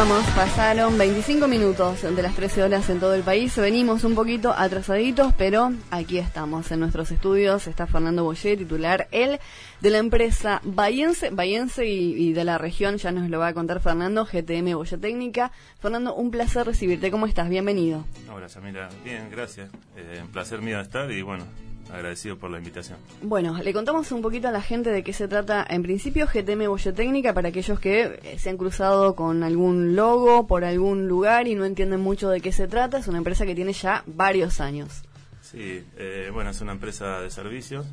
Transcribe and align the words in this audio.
Continuamos, 0.00 0.34
pasaron 0.34 0.96
25 0.96 1.46
minutos 1.46 2.00
de 2.00 2.22
las 2.22 2.34
13 2.34 2.62
horas 2.62 2.88
en 2.88 3.00
todo 3.00 3.12
el 3.12 3.22
país. 3.22 3.54
Venimos 3.56 4.02
un 4.02 4.14
poquito 4.14 4.54
atrasaditos, 4.56 5.34
pero 5.34 5.74
aquí 5.90 6.16
estamos 6.16 6.72
en 6.72 6.80
nuestros 6.80 7.10
estudios. 7.10 7.66
Está 7.66 7.86
Fernando 7.86 8.24
Boyer, 8.24 8.56
titular, 8.56 9.08
él 9.10 9.38
de 9.82 9.90
la 9.90 9.98
empresa 9.98 10.62
Bayense, 10.64 11.28
Bayense 11.28 11.84
y, 11.84 12.32
de 12.32 12.44
la 12.44 12.56
región, 12.56 12.96
ya 12.96 13.12
nos 13.12 13.28
lo 13.28 13.40
va 13.40 13.48
a 13.48 13.52
contar 13.52 13.82
Fernando, 13.82 14.24
GTM 14.24 14.72
Boya 14.74 14.96
Técnica. 14.96 15.52
Fernando, 15.80 16.14
un 16.14 16.30
placer 16.30 16.64
recibirte. 16.64 17.10
¿Cómo 17.10 17.26
estás? 17.26 17.50
Bienvenido. 17.50 18.06
Hola, 18.32 18.48
Samira. 18.48 18.88
Bien, 19.04 19.28
gracias. 19.30 19.68
Eh, 19.98 20.20
un 20.22 20.28
placer 20.28 20.62
mío 20.62 20.80
estar 20.80 21.12
y 21.12 21.20
bueno, 21.20 21.44
agradecido 21.92 22.36
por 22.36 22.50
la 22.50 22.58
invitación. 22.58 22.98
Bueno, 23.22 23.58
le 23.62 23.72
contamos 23.72 24.10
un 24.12 24.22
poquito 24.22 24.48
a 24.48 24.50
la 24.50 24.62
gente 24.62 24.90
de 24.90 25.02
qué 25.02 25.12
se 25.12 25.28
trata. 25.28 25.66
En 25.68 25.82
principio, 25.82 26.26
GTM 26.26 26.66
Boyotécnica, 26.68 27.34
para 27.34 27.48
aquellos 27.48 27.78
que 27.80 28.20
eh, 28.22 28.38
se 28.38 28.50
han 28.50 28.56
cruzado 28.56 29.14
con 29.14 29.42
algún 29.42 29.96
logo 29.96 30.46
por 30.46 30.64
algún 30.64 31.08
lugar 31.08 31.48
y 31.48 31.54
no 31.54 31.64
entienden 31.64 32.00
mucho 32.00 32.28
de 32.30 32.40
qué 32.40 32.52
se 32.52 32.68
trata, 32.68 32.98
es 32.98 33.08
una 33.08 33.18
empresa 33.18 33.46
que 33.46 33.54
tiene 33.54 33.72
ya 33.72 34.02
varios 34.06 34.60
años. 34.60 35.02
Sí, 35.42 35.84
eh, 35.96 36.30
bueno, 36.32 36.50
es 36.50 36.60
una 36.60 36.72
empresa 36.72 37.20
de 37.20 37.30
servicios 37.30 37.86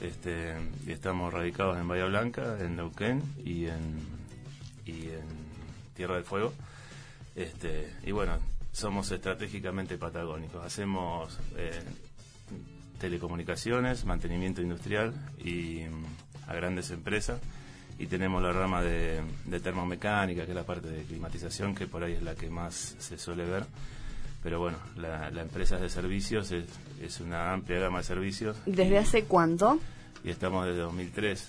este, 0.00 0.54
y 0.86 0.92
estamos 0.92 1.32
radicados 1.32 1.78
en 1.78 1.86
Bahía 1.86 2.06
Blanca, 2.06 2.56
en 2.60 2.76
Neuquén 2.76 3.22
y 3.44 3.66
en, 3.66 4.00
y 4.86 5.08
en 5.08 5.24
Tierra 5.94 6.14
del 6.14 6.24
Fuego. 6.24 6.52
Este, 7.36 7.92
y 8.04 8.12
bueno, 8.12 8.38
somos 8.72 9.10
estratégicamente 9.10 9.98
patagónicos. 9.98 10.64
Hacemos 10.64 11.38
eh, 11.56 11.82
telecomunicaciones, 13.00 14.04
mantenimiento 14.04 14.62
industrial 14.62 15.12
y 15.38 15.80
mm, 15.80 16.48
a 16.50 16.54
grandes 16.54 16.90
empresas. 16.90 17.40
Y 17.98 18.06
tenemos 18.06 18.42
la 18.42 18.52
rama 18.52 18.80
de, 18.80 19.22
termomecánica, 19.62 20.44
que 20.44 20.52
es 20.52 20.54
la 20.54 20.64
parte 20.64 20.88
de 20.88 21.02
climatización, 21.02 21.74
que 21.74 21.86
por 21.86 22.02
ahí 22.02 22.12
es 22.12 22.22
la 22.22 22.34
que 22.34 22.48
más 22.48 22.96
se 22.98 23.18
suele 23.18 23.44
ver. 23.44 23.64
Pero 24.42 24.58
bueno, 24.58 24.78
la, 24.96 25.28
empresa 25.28 25.76
de 25.76 25.90
servicios 25.90 26.50
es, 26.50 26.64
es, 27.02 27.20
una 27.20 27.52
amplia 27.52 27.78
gama 27.78 27.98
de 27.98 28.04
servicios. 28.04 28.56
¿Desde 28.64 28.96
hace 28.96 29.24
cuánto? 29.24 29.78
Y 30.24 30.30
estamos 30.30 30.64
desde 30.66 30.80
2003 30.80 31.48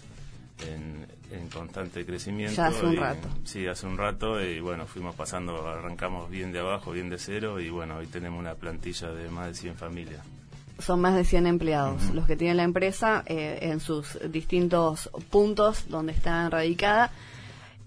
en, 0.68 1.08
en 1.32 1.48
constante 1.48 2.06
crecimiento. 2.06 2.56
Ya 2.56 2.68
hace 2.68 2.86
un 2.86 2.98
rato. 2.98 3.30
Sí, 3.46 3.66
hace 3.68 3.88
un 3.88 3.98
rato 3.98 4.44
y 4.44 4.60
bueno, 4.60 4.88
fuimos 4.88 5.16
pasando, 5.16 5.66
arrancamos 5.66 6.30
bien 6.30 6.52
de 6.52 6.60
abajo, 6.60 6.92
bien 6.92 7.10
de 7.10 7.18
cero 7.18 7.62
y 7.62 7.70
bueno, 7.70 7.96
hoy 7.96 8.08
tenemos 8.08 8.38
una 8.38 8.56
plantilla 8.56 9.10
de 9.12 9.30
más 9.30 9.48
de 9.48 9.54
100 9.54 9.76
familias 9.76 10.26
son 10.82 11.02
más 11.02 11.16
de 11.16 11.24
100 11.24 11.48
empleados 11.48 12.14
los 12.14 12.26
que 12.26 12.36
tiene 12.36 12.56
la 12.56 12.64
empresa 12.64 13.24
eh, 13.26 13.60
en 13.62 13.80
sus 13.80 14.20
distintos 14.32 15.10
puntos 15.30 15.86
donde 15.90 16.14
está 16.14 16.50
radicada. 16.50 17.12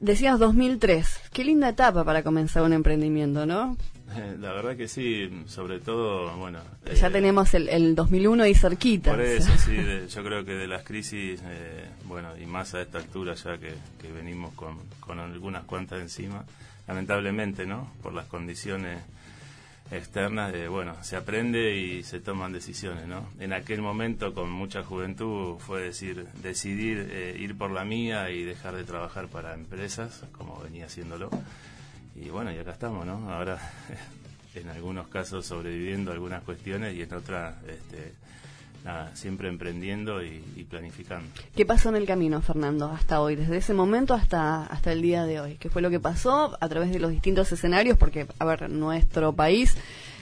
Decías 0.01 0.39
2003, 0.39 1.31
qué 1.33 1.45
linda 1.45 1.69
etapa 1.69 2.05
para 2.05 2.23
comenzar 2.23 2.63
un 2.63 2.73
emprendimiento, 2.73 3.47
¿no? 3.47 3.77
La 4.41 4.53
verdad 4.53 4.77
que 4.77 4.89
sí, 4.89 5.45
sobre 5.47 5.81
todo, 5.81 6.37
bueno... 6.37 6.61
Ya 6.95 7.09
eh, 7.09 7.11
tenemos 7.11 7.55
el, 7.55 7.95
2001 7.95 8.43
ahí 8.43 8.55
cerquita. 8.55 9.13
Por 9.13 9.21
eso, 9.21 9.53
sí, 9.59 9.77
yo 10.09 10.25
creo 10.25 10.45
que 10.45 10.53
de 10.53 10.67
las 10.67 10.83
crisis, 10.85 11.41
eh, 11.45 11.89
bueno, 12.05 12.37
y 12.37 12.47
más 12.47 12.75
a 12.75 12.83
esta 12.83 12.99
altura 12.99 13.35
ya 13.35 13.59
que, 13.59 13.73
que 14.01 14.13
venimos 14.13 14.53
con, 14.55 14.79
con 15.01 15.19
algunas 15.19 15.65
cuantas 15.65 16.01
encima, 16.01 16.45
lamentablemente, 16.87 17.67
¿no? 17.67 17.91
Por 18.03 18.13
las 18.15 18.27
condiciones 18.27 18.99
externas 19.91 20.53
de, 20.53 20.69
bueno, 20.69 20.97
se 21.03 21.17
aprende 21.17 21.77
y 21.77 22.03
se 22.03 22.21
toman 22.21 22.53
decisiones, 22.53 23.07
¿no? 23.07 23.29
En 23.39 23.53
aquel 23.53 23.83
momento, 23.83 24.35
con 24.35 24.51
mucha 24.51 24.83
juventud, 24.83 25.59
fue 25.59 25.83
decir, 25.83 26.27
decidir 26.43 27.09
eh, 27.11 27.37
ir 27.39 27.57
por 27.57 27.71
la 27.71 27.85
mía 27.85 28.31
y 28.31 28.45
dejar 28.45 28.75
de 28.75 28.85
trabajar 28.85 29.29
para 29.29 29.55
empresas, 29.55 30.25
como 30.33 30.61
venía 30.61 30.87
haciéndolo. 30.87 31.31
Y 32.17 32.29
bueno, 32.31 32.53
y 32.53 32.59
acá 32.59 32.73
estamos, 32.73 33.05
¿no? 33.07 33.31
Ahora, 33.31 33.59
en 34.55 34.69
algunos 34.69 35.09
casos 35.09 35.47
sobreviviendo 35.47 36.13
algunas 36.13 36.43
cuestiones 36.43 36.95
y 36.95 37.03
en 37.03 37.13
otras, 37.13 37.57
este, 37.65 38.15
nada, 38.85 39.17
siempre 39.17 39.49
emprendiendo 39.49 40.23
y, 40.23 40.67
planificando. 40.69 41.29
¿Qué 41.57 41.65
pasó 41.65 41.89
en 41.89 41.97
el 41.97 42.07
camino, 42.07 42.41
Fernando, 42.43 42.91
hasta 42.91 43.21
hoy, 43.21 43.35
desde 43.35 43.57
ese 43.57 43.75
momento 43.75 44.15
hasta, 44.15 44.65
hasta 44.67 44.93
el 44.93 45.03
día 45.03 45.25
de 45.25 45.41
hoy? 45.41 45.57
¿Qué 45.59 45.71
fue 45.71 45.83
lo 45.83 45.91
que 45.91 46.01
pasó 46.01 46.57
a 46.61 46.69
través 46.69 46.91
de 46.91 47.01
los 47.01 47.11
distintos 47.11 47.51
escenarios? 47.51 47.97
Porque, 47.97 48.27
a 48.39 48.45
ver, 48.45 48.71
nuestro 48.71 49.33
país 49.33 49.77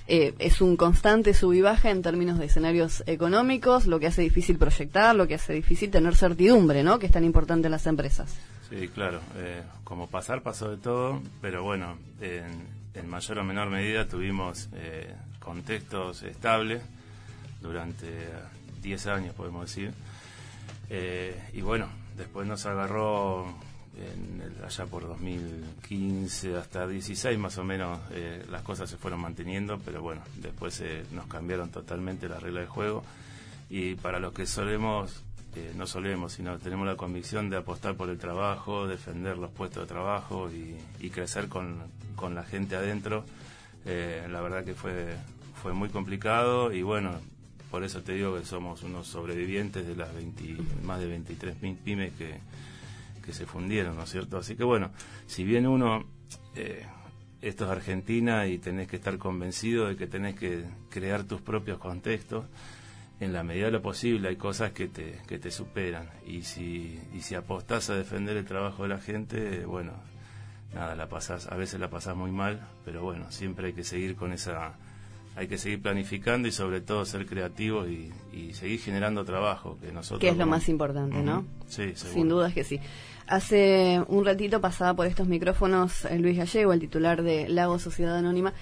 eh, 0.06 0.34
es 0.38 0.60
un 0.60 0.76
constante 0.76 1.34
sub 1.34 1.52
y 1.52 1.60
baja 1.60 1.90
en 1.90 2.02
términos 2.02 2.38
de 2.38 2.46
escenarios 2.46 3.02
económicos, 3.06 3.86
lo 3.86 3.98
que 3.98 4.06
hace 4.06 4.22
difícil 4.22 4.58
proyectar, 4.58 5.14
lo 5.14 5.26
que 5.26 5.34
hace 5.34 5.52
difícil 5.52 5.90
tener 5.90 6.14
certidumbre, 6.14 6.82
¿no? 6.84 6.98
Que 6.98 7.06
es 7.06 7.12
tan 7.12 7.24
importante 7.24 7.66
en 7.66 7.72
las 7.72 7.86
empresas. 7.86 8.36
Sí, 8.70 8.88
claro. 8.88 9.20
Eh, 9.36 9.62
como 9.84 10.06
pasar, 10.06 10.42
pasó 10.42 10.70
de 10.70 10.76
todo, 10.76 11.20
pero 11.40 11.62
bueno, 11.64 11.98
en, 12.20 13.08
mayor 13.08 13.38
o 13.38 13.44
menor 13.44 13.70
medida 13.70 14.06
tuvimos 14.06 14.68
eh, 14.74 15.14
contextos 15.40 16.22
estables 16.22 16.82
durante 17.62 18.28
10 18.82 19.06
años, 19.06 19.34
podemos 19.34 19.66
decir. 19.66 19.92
Eh, 20.90 21.40
y 21.54 21.62
bueno, 21.62 21.88
después 22.16 22.46
nos 22.46 22.66
agarró 22.66 23.46
en 23.96 24.42
allá 24.64 24.86
por 24.86 25.06
2015 25.06 26.56
hasta 26.56 26.86
16 26.86 27.38
más 27.38 27.58
o 27.58 27.64
menos 27.64 27.98
eh, 28.10 28.44
las 28.50 28.62
cosas 28.62 28.90
se 28.90 28.96
fueron 28.96 29.20
manteniendo, 29.20 29.78
pero 29.84 30.02
bueno, 30.02 30.22
después 30.36 30.80
eh, 30.80 31.04
nos 31.12 31.26
cambiaron 31.26 31.70
totalmente 31.70 32.28
la 32.28 32.38
regla 32.38 32.60
del 32.60 32.68
juego 32.68 33.04
y 33.70 33.94
para 33.94 34.18
los 34.18 34.32
que 34.32 34.46
solemos, 34.46 35.22
no 35.76 35.86
solemos, 35.86 36.32
sino 36.32 36.58
tenemos 36.58 36.86
la 36.86 36.96
convicción 36.96 37.48
de 37.48 37.56
apostar 37.56 37.94
por 37.94 38.08
el 38.10 38.18
trabajo, 38.18 38.86
defender 38.86 39.38
los 39.38 39.50
puestos 39.50 39.82
de 39.82 39.86
trabajo 39.86 40.50
y, 40.50 40.76
y 41.00 41.10
crecer 41.10 41.48
con, 41.48 41.78
con, 42.16 42.34
la 42.34 42.44
gente 42.44 42.76
adentro, 42.76 43.24
la 43.84 44.40
verdad 44.42 44.64
que 44.64 44.74
fue, 44.74 45.16
fue 45.62 45.72
muy 45.72 45.88
complicado 45.88 46.72
y 46.72 46.82
bueno, 46.82 47.18
por 47.72 47.84
eso 47.84 48.02
te 48.02 48.12
digo 48.12 48.38
que 48.38 48.44
somos 48.44 48.82
unos 48.82 49.06
sobrevivientes 49.06 49.86
de 49.86 49.96
las 49.96 50.10
más 50.84 51.00
de 51.00 51.06
23 51.06 51.56
pymes 51.82 52.12
que, 52.12 52.38
que 53.24 53.32
se 53.32 53.46
fundieron, 53.46 53.96
¿no 53.96 54.02
es 54.02 54.10
cierto? 54.10 54.36
Así 54.36 54.56
que 54.56 54.62
bueno, 54.62 54.90
si 55.26 55.42
bien 55.42 55.66
uno, 55.66 56.04
eh, 56.54 56.84
esto 57.40 57.64
es 57.64 57.70
Argentina 57.70 58.46
y 58.46 58.58
tenés 58.58 58.88
que 58.88 58.96
estar 58.96 59.16
convencido 59.16 59.86
de 59.86 59.96
que 59.96 60.06
tenés 60.06 60.34
que 60.34 60.66
crear 60.90 61.24
tus 61.24 61.40
propios 61.40 61.78
contextos, 61.78 62.44
en 63.20 63.32
la 63.32 63.42
medida 63.42 63.66
de 63.66 63.72
lo 63.72 63.80
posible 63.80 64.28
hay 64.28 64.36
cosas 64.36 64.72
que 64.72 64.88
te, 64.88 65.20
que 65.26 65.38
te 65.38 65.50
superan 65.50 66.10
y 66.26 66.42
si, 66.42 67.00
y 67.14 67.22
si 67.22 67.34
apostás 67.36 67.88
a 67.88 67.94
defender 67.94 68.36
el 68.36 68.44
trabajo 68.44 68.82
de 68.82 68.90
la 68.90 68.98
gente, 68.98 69.64
bueno, 69.64 69.92
nada, 70.74 70.94
la 70.94 71.08
pasás, 71.08 71.46
a 71.46 71.56
veces 71.56 71.80
la 71.80 71.88
pasás 71.88 72.16
muy 72.16 72.32
mal, 72.32 72.68
pero 72.84 73.02
bueno, 73.02 73.32
siempre 73.32 73.68
hay 73.68 73.72
que 73.72 73.84
seguir 73.84 74.14
con 74.14 74.34
esa 74.34 74.74
hay 75.34 75.48
que 75.48 75.58
seguir 75.58 75.80
planificando 75.80 76.46
y 76.46 76.52
sobre 76.52 76.80
todo 76.80 77.04
ser 77.04 77.26
creativos 77.26 77.88
y, 77.88 78.10
seguir 78.52 78.80
generando 78.80 79.24
trabajo 79.24 79.78
que 79.80 79.92
nosotros 79.92 80.20
que 80.20 80.28
es 80.28 80.36
lo 80.36 80.46
más 80.46 80.68
importante 80.68 81.16
no 81.22 81.44
sí 81.66 81.92
sin 81.94 82.28
duda 82.28 82.48
es 82.48 82.54
que 82.54 82.64
sí. 82.64 82.80
Hace 83.26 84.02
un 84.08 84.26
ratito 84.26 84.60
pasaba 84.60 84.94
por 84.94 85.06
estos 85.06 85.26
micrófonos 85.26 86.04
eh, 86.04 86.18
Luis 86.18 86.36
Gallego 86.36 86.72
el 86.72 86.80
titular 86.80 87.22
de 87.22 87.48
Lago 87.48 87.78
Sociedad 87.78 88.16
Anónima 88.16 88.52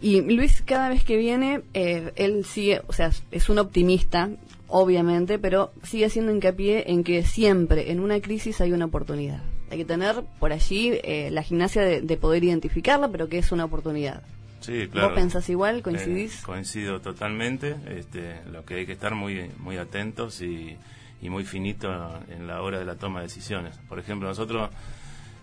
y 0.00 0.20
Luis 0.20 0.62
cada 0.64 0.88
vez 0.88 1.04
que 1.04 1.16
viene 1.16 1.62
eh, 1.74 2.12
él 2.16 2.44
sigue 2.44 2.82
o 2.86 2.92
sea 2.92 3.10
es 3.30 3.48
un 3.48 3.58
optimista 3.58 4.30
obviamente 4.68 5.38
pero 5.38 5.72
sigue 5.82 6.04
haciendo 6.04 6.32
hincapié 6.32 6.92
en 6.92 7.02
que 7.02 7.24
siempre 7.24 7.90
en 7.90 7.98
una 7.98 8.20
crisis 8.20 8.60
hay 8.60 8.72
una 8.72 8.84
oportunidad. 8.84 9.42
Hay 9.70 9.78
que 9.78 9.84
tener 9.84 10.22
por 10.38 10.52
allí 10.52 10.92
eh, 11.02 11.30
la 11.32 11.42
gimnasia 11.42 11.82
de 11.82 12.16
poder 12.16 12.44
identificarla 12.44 13.08
pero 13.08 13.28
que 13.28 13.38
es 13.38 13.50
una 13.52 13.64
oportunidad 13.64 14.22
Sí, 14.60 14.88
claro. 14.88 15.08
¿Vos 15.08 15.16
pensás 15.18 15.48
igual? 15.48 15.78
Eh, 15.78 15.82
¿Coincidís? 15.82 16.42
coincido 16.42 17.00
totalmente. 17.00 17.76
Este, 17.88 18.40
lo 18.50 18.64
que 18.64 18.74
hay 18.74 18.86
que 18.86 18.92
estar 18.92 19.14
muy, 19.14 19.50
muy 19.58 19.78
atentos 19.78 20.40
y, 20.42 20.76
y 21.22 21.30
muy 21.30 21.44
finito 21.44 21.90
en 22.28 22.46
la 22.46 22.62
hora 22.62 22.78
de 22.78 22.84
la 22.84 22.96
toma 22.96 23.20
de 23.20 23.26
decisiones. 23.26 23.76
Por 23.88 23.98
ejemplo, 23.98 24.28
nosotros 24.28 24.70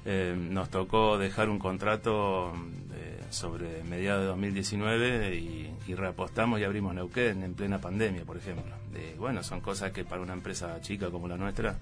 eh, 0.05 0.35
nos 0.37 0.69
tocó 0.69 1.17
dejar 1.17 1.49
un 1.49 1.59
contrato 1.59 2.53
eh, 2.95 3.19
sobre 3.29 3.83
mediados 3.83 4.21
de 4.21 4.27
2019 4.27 5.35
y, 5.35 5.73
y, 5.87 5.95
reapostamos 5.95 6.59
y 6.59 6.63
abrimos 6.63 6.93
Neuquén 6.93 7.43
en 7.43 7.53
plena 7.55 7.81
pandemia, 7.81 8.23
por 8.23 8.37
ejemplo. 8.37 8.73
bueno, 9.17 9.43
son 9.43 9.61
cosas 9.61 9.91
que 9.91 10.05
para 10.05 10.21
una 10.21 10.33
empresa 10.33 10.79
chica 10.81 11.09
como 11.09 11.27
la 11.27 11.37
nuestra 11.37 11.75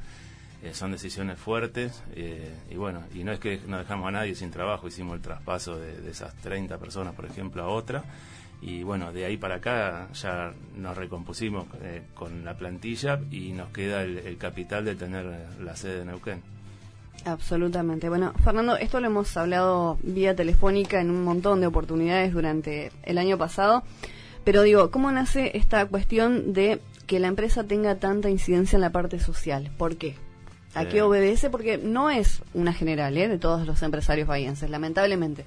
eh, 0.65 0.73
son 0.73 0.91
decisiones 0.91 1.37
fuertes 1.37 2.01
eh, 2.15 2.51
y 2.71 2.75
bueno, 2.75 3.03
y 3.13 3.23
no 3.23 3.31
es 3.31 3.39
que 3.39 3.61
no 3.67 3.77
dejamos 3.77 4.07
a 4.07 4.11
nadie 4.11 4.33
sin 4.33 4.49
trabajo, 4.49 4.87
hicimos 4.87 5.15
el 5.15 5.21
traspaso 5.21 5.77
de, 5.77 6.09
esas 6.09 6.33
30 6.37 6.79
personas, 6.79 7.13
por 7.13 7.25
ejemplo, 7.25 7.61
a 7.61 7.67
otra 7.67 8.03
y 8.63 8.81
bueno, 8.81 9.13
de 9.13 9.25
ahí 9.25 9.37
para 9.37 9.55
acá 9.55 10.07
ya 10.13 10.53
nos 10.75 10.97
recompusimos 10.97 11.67
eh, 11.83 12.01
con 12.15 12.43
la 12.43 12.57
plantilla 12.57 13.19
y 13.29 13.51
nos 13.51 13.69
queda 13.69 14.01
el, 14.01 14.37
capital 14.39 14.85
de 14.85 14.95
tener 14.95 15.25
la 15.63 15.75
sede 15.75 15.99
de 15.99 16.05
Neuquén. 16.05 16.41
Absolutamente. 17.25 18.09
Bueno, 18.09 18.33
Fernando, 18.43 18.75
esto 18.75 18.99
lo 18.99 19.05
hemos 19.05 19.37
hablado 19.37 19.99
vía 20.01 20.35
telefónica 20.35 20.99
en 20.99 21.11
un 21.11 21.23
montón 21.23 21.61
de 21.61 21.67
oportunidades 21.67 22.33
durante 22.33 22.91
el 23.03 23.19
año 23.19 23.37
pasado, 23.37 23.83
pero 24.43 24.63
digo, 24.63 24.89
¿cómo 24.89 25.11
nace 25.11 25.55
esta 25.55 25.85
cuestión 25.85 26.53
de 26.53 26.81
que 27.05 27.19
la 27.19 27.27
empresa 27.27 27.63
tenga 27.65 27.99
tanta 27.99 28.31
incidencia 28.31 28.77
en 28.77 28.81
la 28.81 28.91
parte 28.91 29.19
social? 29.19 29.69
¿Por 29.77 29.97
qué? 29.97 30.24
¿A 30.75 30.85
qué 30.85 31.01
obedece? 31.01 31.49
Porque 31.49 31.77
no 31.77 32.09
es 32.09 32.41
una 32.53 32.73
general 32.73 33.17
¿eh? 33.17 33.27
de 33.27 33.37
todos 33.37 33.65
los 33.65 33.81
empresarios 33.81 34.27
bahienses, 34.27 34.69
lamentablemente. 34.69 35.45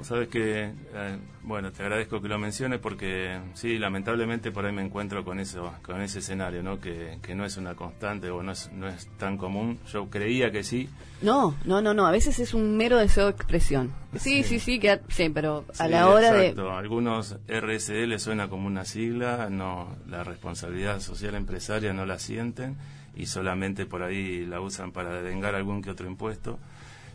Vos 0.00 0.06
sabés 0.06 0.28
que, 0.28 0.62
eh, 0.62 1.18
bueno, 1.42 1.72
te 1.72 1.82
agradezco 1.82 2.22
que 2.22 2.28
lo 2.28 2.38
menciones 2.38 2.78
porque 2.80 3.38
sí, 3.52 3.78
lamentablemente 3.78 4.50
por 4.50 4.64
ahí 4.64 4.72
me 4.72 4.80
encuentro 4.80 5.26
con 5.26 5.38
eso, 5.38 5.74
con 5.82 6.00
ese 6.00 6.20
escenario, 6.20 6.62
¿no? 6.62 6.80
Que, 6.80 7.18
que 7.20 7.34
no 7.34 7.44
es 7.44 7.58
una 7.58 7.74
constante 7.74 8.30
o 8.30 8.42
no 8.42 8.52
es, 8.52 8.72
no 8.72 8.88
es 8.88 9.08
tan 9.18 9.36
común. 9.36 9.78
Yo 9.92 10.08
creía 10.08 10.50
que 10.50 10.64
sí. 10.64 10.88
No, 11.20 11.54
no, 11.66 11.82
no, 11.82 11.92
no. 11.92 12.06
A 12.06 12.12
veces 12.12 12.38
es 12.38 12.54
un 12.54 12.78
mero 12.78 12.96
deseo 12.96 13.26
de 13.26 13.32
expresión. 13.32 13.92
Sí, 14.16 14.42
sí, 14.42 14.58
sí, 14.58 14.80
que, 14.80 15.00
sí 15.10 15.28
pero 15.28 15.66
a 15.78 15.86
la 15.86 16.08
hora 16.08 16.28
exacto. 16.28 16.70
de. 16.70 16.78
Algunos 16.78 17.36
RSL 17.46 18.18
suena 18.18 18.48
como 18.48 18.68
una 18.68 18.86
sigla, 18.86 19.50
no, 19.50 19.96
la 20.08 20.24
responsabilidad 20.24 21.00
social 21.00 21.34
empresaria 21.34 21.92
no 21.92 22.06
la 22.06 22.18
sienten 22.18 22.78
y 23.14 23.26
solamente 23.26 23.86
por 23.86 24.02
ahí 24.02 24.46
la 24.46 24.60
usan 24.60 24.92
para 24.92 25.12
devengar 25.14 25.54
algún 25.54 25.82
que 25.82 25.90
otro 25.90 26.06
impuesto. 26.06 26.58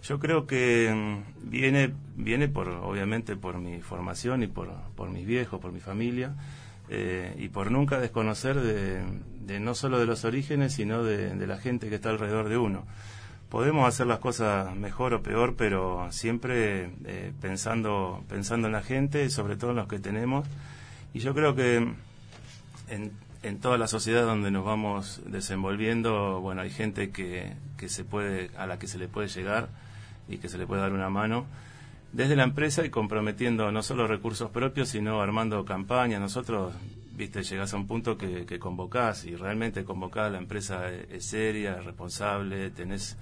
Yo 0.04 0.20
creo 0.20 0.46
que 0.46 0.92
mm, 0.94 1.50
viene, 1.50 1.94
viene 2.16 2.48
por, 2.48 2.70
obviamente, 2.70 3.36
por 3.36 3.58
mi 3.58 3.82
formación 3.82 4.44
y 4.44 4.48
por, 4.48 4.72
por 4.96 5.10
mis 5.10 5.26
viejos, 5.26 5.60
por 5.60 5.72
mi 5.72 5.80
familia, 5.80 6.36
eh, 6.90 7.36
y 7.40 7.50
por 7.50 7.72
nunca 7.72 8.00
desconocer 8.00 8.60
de, 8.60 9.04
de, 9.42 9.60
no 9.60 9.74
solo 9.74 9.98
de 9.98 10.06
los 10.06 10.24
orígenes, 10.24 10.74
sino 10.74 11.04
de, 11.04 11.36
la 11.48 11.58
gente 11.58 11.90
que 11.90 11.96
está 11.96 12.10
alrededor 12.10 12.50
de 12.50 12.58
uno. 12.58 12.86
Podemos 13.50 13.88
hacer 13.88 14.06
las 14.06 14.20
cosas 14.20 14.76
mejor 14.76 15.14
o 15.16 15.24
peor, 15.24 15.56
pero 15.58 16.08
siempre 16.12 16.92
eh, 17.06 17.32
pensando, 17.42 18.24
pensando 18.28 18.68
en 18.68 18.74
la 18.74 18.84
gente, 18.84 19.30
sobre 19.30 19.56
todo 19.56 19.72
en 19.72 19.78
los 19.78 19.88
que 19.88 20.00
tenemos. 20.00 20.48
Y 21.14 21.20
yo 21.20 21.34
creo 21.34 21.56
que 21.56 21.78
en, 22.90 23.12
en 23.46 23.60
toda 23.60 23.78
la 23.78 23.88
sociedad 23.88 24.26
donde 24.26 24.50
nos 24.50 24.66
vamos 24.66 25.22
desenvolviendo, 25.26 26.42
bueno, 26.42 26.62
hay 26.62 26.72
gente 26.72 27.12
que, 27.12 27.54
que 27.78 27.90
se 27.90 28.04
puede, 28.04 28.50
a 28.58 28.66
la 28.66 28.80
que 28.80 28.88
se 28.88 28.98
le 28.98 29.08
puede 29.08 29.28
llegar 29.28 29.70
y 30.28 30.40
que 30.40 30.50
se 30.50 30.58
le 30.58 30.66
puede 30.66 30.82
dar 30.82 30.94
una 30.94 31.10
mano 31.10 31.46
desde 32.12 32.38
la 32.38 32.44
empresa 32.44 32.86
y 32.86 32.90
comprometiendo 32.90 33.72
no 33.74 33.84
solo 33.84 34.08
recursos 34.08 34.50
propios, 34.50 34.88
sino 34.88 35.22
armando 35.22 35.66
campañas. 35.66 36.22
Nosotros, 36.22 36.74
viste, 37.14 37.44
llegás 37.44 37.74
a 37.74 37.78
un 37.78 37.88
punto 37.88 38.18
que, 38.18 38.46
que 38.46 38.58
convocás 38.58 39.26
y 39.26 39.36
realmente 39.36 39.84
convocás, 39.84 40.32
la 40.32 40.38
empresa 40.38 40.90
es, 40.92 41.26
seria, 41.26 41.78
es 41.78 41.86
responsable, 41.86 42.72
tenés 42.72 43.18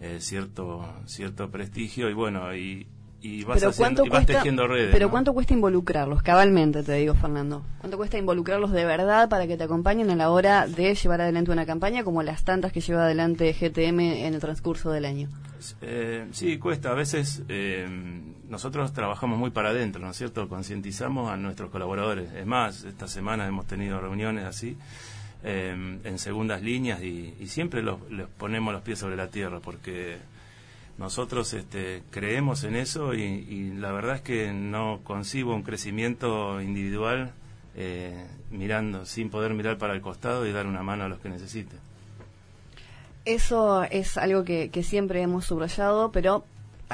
eh, 0.00 0.16
cierto, 0.18 0.82
cierto 1.04 1.50
prestigio 1.50 2.08
y 2.08 2.14
bueno, 2.14 2.54
y, 2.56 2.86
y 3.22 3.44
vas, 3.44 3.58
pero 3.58 3.70
haciendo, 3.70 4.04
y 4.04 4.08
vas 4.08 4.26
tejiendo 4.26 4.66
redes. 4.66 4.90
Pero 4.92 5.06
¿no? 5.06 5.10
¿cuánto 5.12 5.32
cuesta 5.32 5.54
involucrarlos? 5.54 6.22
Cabalmente, 6.22 6.82
te 6.82 6.94
digo, 6.94 7.14
Fernando. 7.14 7.62
¿Cuánto 7.78 7.96
cuesta 7.96 8.18
involucrarlos 8.18 8.72
de 8.72 8.84
verdad 8.84 9.28
para 9.28 9.46
que 9.46 9.56
te 9.56 9.64
acompañen 9.64 10.10
a 10.10 10.16
la 10.16 10.30
hora 10.30 10.66
de 10.66 10.94
llevar 10.94 11.20
adelante 11.20 11.52
una 11.52 11.64
campaña 11.64 12.02
como 12.02 12.22
las 12.22 12.44
tantas 12.44 12.72
que 12.72 12.80
lleva 12.80 13.04
adelante 13.04 13.52
GTM 13.52 14.00
en 14.00 14.34
el 14.34 14.40
transcurso 14.40 14.90
del 14.90 15.04
año? 15.04 15.28
Eh, 15.80 16.26
sí, 16.32 16.58
cuesta. 16.58 16.90
A 16.90 16.94
veces 16.94 17.42
eh, 17.48 17.88
nosotros 18.48 18.92
trabajamos 18.92 19.38
muy 19.38 19.50
para 19.50 19.70
adentro, 19.70 20.02
¿no 20.02 20.10
es 20.10 20.16
cierto? 20.16 20.48
Concientizamos 20.48 21.30
a 21.30 21.36
nuestros 21.36 21.70
colaboradores. 21.70 22.32
Es 22.32 22.46
más, 22.46 22.82
esta 22.82 23.06
semana 23.06 23.46
hemos 23.46 23.66
tenido 23.66 24.00
reuniones 24.00 24.44
así. 24.44 24.76
Eh, 25.44 25.98
en 26.04 26.18
segundas 26.20 26.62
líneas 26.62 27.02
y, 27.02 27.34
y 27.40 27.48
siempre 27.48 27.82
los, 27.82 27.98
ponemos 28.38 28.72
los 28.72 28.82
pies 28.82 29.00
sobre 29.00 29.16
la 29.16 29.26
tierra 29.26 29.58
porque 29.58 30.18
nosotros 30.98 31.52
este, 31.54 32.02
creemos 32.10 32.64
en 32.64 32.76
eso 32.76 33.14
y, 33.14 33.72
la 33.74 33.92
verdad 33.92 34.16
es 34.16 34.20
que 34.22 34.52
no 34.52 35.00
concibo 35.02 35.54
un 35.54 35.62
crecimiento 35.62 36.60
individual 36.60 37.32
eh, 37.74 38.26
mirando, 38.50 39.06
sin 39.06 39.30
poder 39.30 39.54
mirar 39.54 39.78
para 39.78 39.94
el 39.94 40.00
costado 40.00 40.46
y 40.46 40.52
dar 40.52 40.66
una 40.66 40.82
mano 40.82 41.04
a 41.04 41.08
los 41.08 41.18
que 41.20 41.28
necesiten. 41.28 41.78
Eso 43.24 43.84
es 43.84 44.16
algo 44.16 44.44
que 44.44 44.82
siempre 44.82 45.22
hemos 45.22 45.46
subrayado, 45.46 46.10
pero 46.10 46.44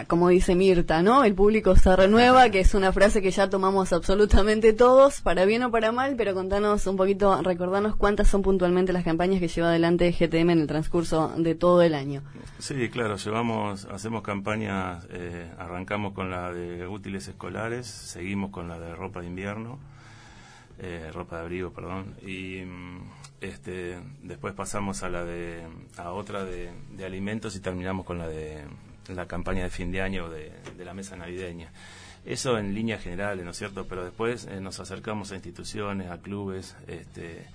como 0.07 0.29
dice 0.29 0.55
Mirta, 0.55 1.03
¿no? 1.03 1.25
El 1.25 1.35
público 1.35 1.75
se 1.77 1.95
renueva, 1.95 2.51
que 2.51 2.61
es 2.61 2.75
una 2.75 2.93
frase 2.93 3.23
que 3.23 3.31
ya 3.31 3.51
tomamos 3.51 3.93
absolutamente 3.93 4.73
todos, 4.73 5.21
para 5.21 5.45
bien 5.45 5.63
o 5.63 5.71
para 5.71 5.93
mal, 5.93 6.15
pero 6.17 6.35
contanos 6.35 6.87
un 6.87 6.97
poquito, 6.97 7.43
recordanos 7.43 7.97
cuántas 7.97 8.29
son 8.29 8.43
puntualmente 8.43 8.93
las 8.93 9.05
campañas 9.05 9.41
que 9.41 9.49
lleva 9.49 9.69
adelante 9.69 10.13
GTM 10.13 10.51
en 10.51 10.61
el 10.61 10.67
transcurso 10.67 11.33
de 11.37 11.55
todo 11.55 11.83
el 11.83 11.95
año. 11.95 12.23
Sí, 12.59 12.89
claro, 12.91 13.17
llevamos, 13.17 13.87
hacemos 13.87 14.23
campañas, 14.23 15.07
eh, 15.11 15.51
arrancamos 15.59 16.13
con 16.13 16.31
la 16.31 16.53
de 16.53 16.87
útiles 16.87 17.29
escolares, 17.29 17.87
seguimos 17.87 18.51
con 18.51 18.69
la 18.69 18.79
de 18.79 18.95
ropa 18.95 19.21
de 19.21 19.27
invierno, 19.27 19.79
eh, 20.79 21.11
ropa 21.13 21.37
de 21.37 21.43
abrigo, 21.43 21.73
perdón, 21.73 22.15
y 22.25 22.63
este, 23.41 23.99
después 24.23 24.55
pasamos 24.55 25.03
a 25.03 25.09
la 25.09 25.25
de, 25.25 25.63
a 25.97 26.11
otra 26.11 26.45
de, 26.45 26.71
de 26.93 27.05
alimentos 27.05 27.57
y 27.57 27.61
terminamos 27.61 28.05
con 28.05 28.19
la 28.19 28.29
de 28.29 28.65
la 29.09 29.27
campaña 29.27 29.63
de 29.63 29.71
fin 29.71 29.91
de 29.91 30.03
año 30.03 30.29
de, 30.29 30.53
de 30.77 30.85
la 30.85 30.95
mesa 30.95 31.17
navideña. 31.17 31.71
Eso 32.25 32.59
en 32.59 32.75
líneas 32.75 33.03
generales, 33.03 33.45
¿no 33.45 33.53
es 33.53 33.57
cierto? 33.57 33.87
Pero 33.87 34.05
después 34.05 34.47
eh, 34.51 34.61
nos 34.61 34.81
acercamos 34.81 35.33
a 35.33 35.35
instituciones, 35.35 36.11
a 36.11 36.19
clubes, 36.19 36.77
este, 36.87 37.47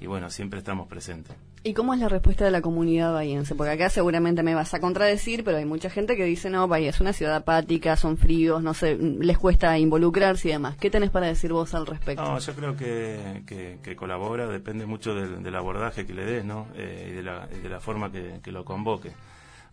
y 0.00 0.06
bueno, 0.06 0.30
siempre 0.30 0.58
estamos 0.58 0.88
presentes. 0.88 1.36
¿Y 1.64 1.74
cómo 1.74 1.94
es 1.94 2.00
la 2.00 2.08
respuesta 2.08 2.44
de 2.44 2.50
la 2.50 2.60
comunidad 2.60 3.12
bahiense? 3.12 3.54
Porque 3.54 3.72
acá 3.72 3.88
seguramente 3.88 4.42
me 4.42 4.54
vas 4.54 4.74
a 4.74 4.80
contradecir, 4.80 5.44
pero 5.44 5.58
hay 5.58 5.64
mucha 5.64 5.90
gente 5.90 6.16
que 6.16 6.24
dice, 6.24 6.50
no, 6.50 6.66
Bahía 6.66 6.90
es 6.90 7.00
una 7.00 7.12
ciudad 7.12 7.36
apática, 7.36 7.94
son 7.96 8.16
fríos, 8.16 8.62
no 8.62 8.74
sé, 8.74 8.96
les 8.96 9.38
cuesta 9.38 9.78
involucrarse 9.78 10.48
y 10.48 10.52
demás. 10.52 10.76
¿Qué 10.76 10.90
tenés 10.90 11.10
para 11.10 11.26
decir 11.26 11.52
vos 11.52 11.72
al 11.74 11.86
respecto? 11.86 12.24
No, 12.24 12.38
yo 12.38 12.54
creo 12.54 12.76
que, 12.76 13.42
que, 13.46 13.78
que 13.80 13.94
colabora, 13.94 14.48
depende 14.48 14.86
mucho 14.86 15.14
del, 15.14 15.42
del, 15.42 15.54
abordaje 15.54 16.04
que 16.04 16.14
le 16.14 16.24
des, 16.24 16.44
¿no? 16.44 16.66
Eh, 16.74 17.10
y 17.10 17.14
de 17.14 17.22
la, 17.22 17.46
de 17.46 17.68
la 17.68 17.78
forma 17.78 18.10
que, 18.10 18.40
que 18.42 18.50
lo 18.50 18.64
convoque 18.64 19.12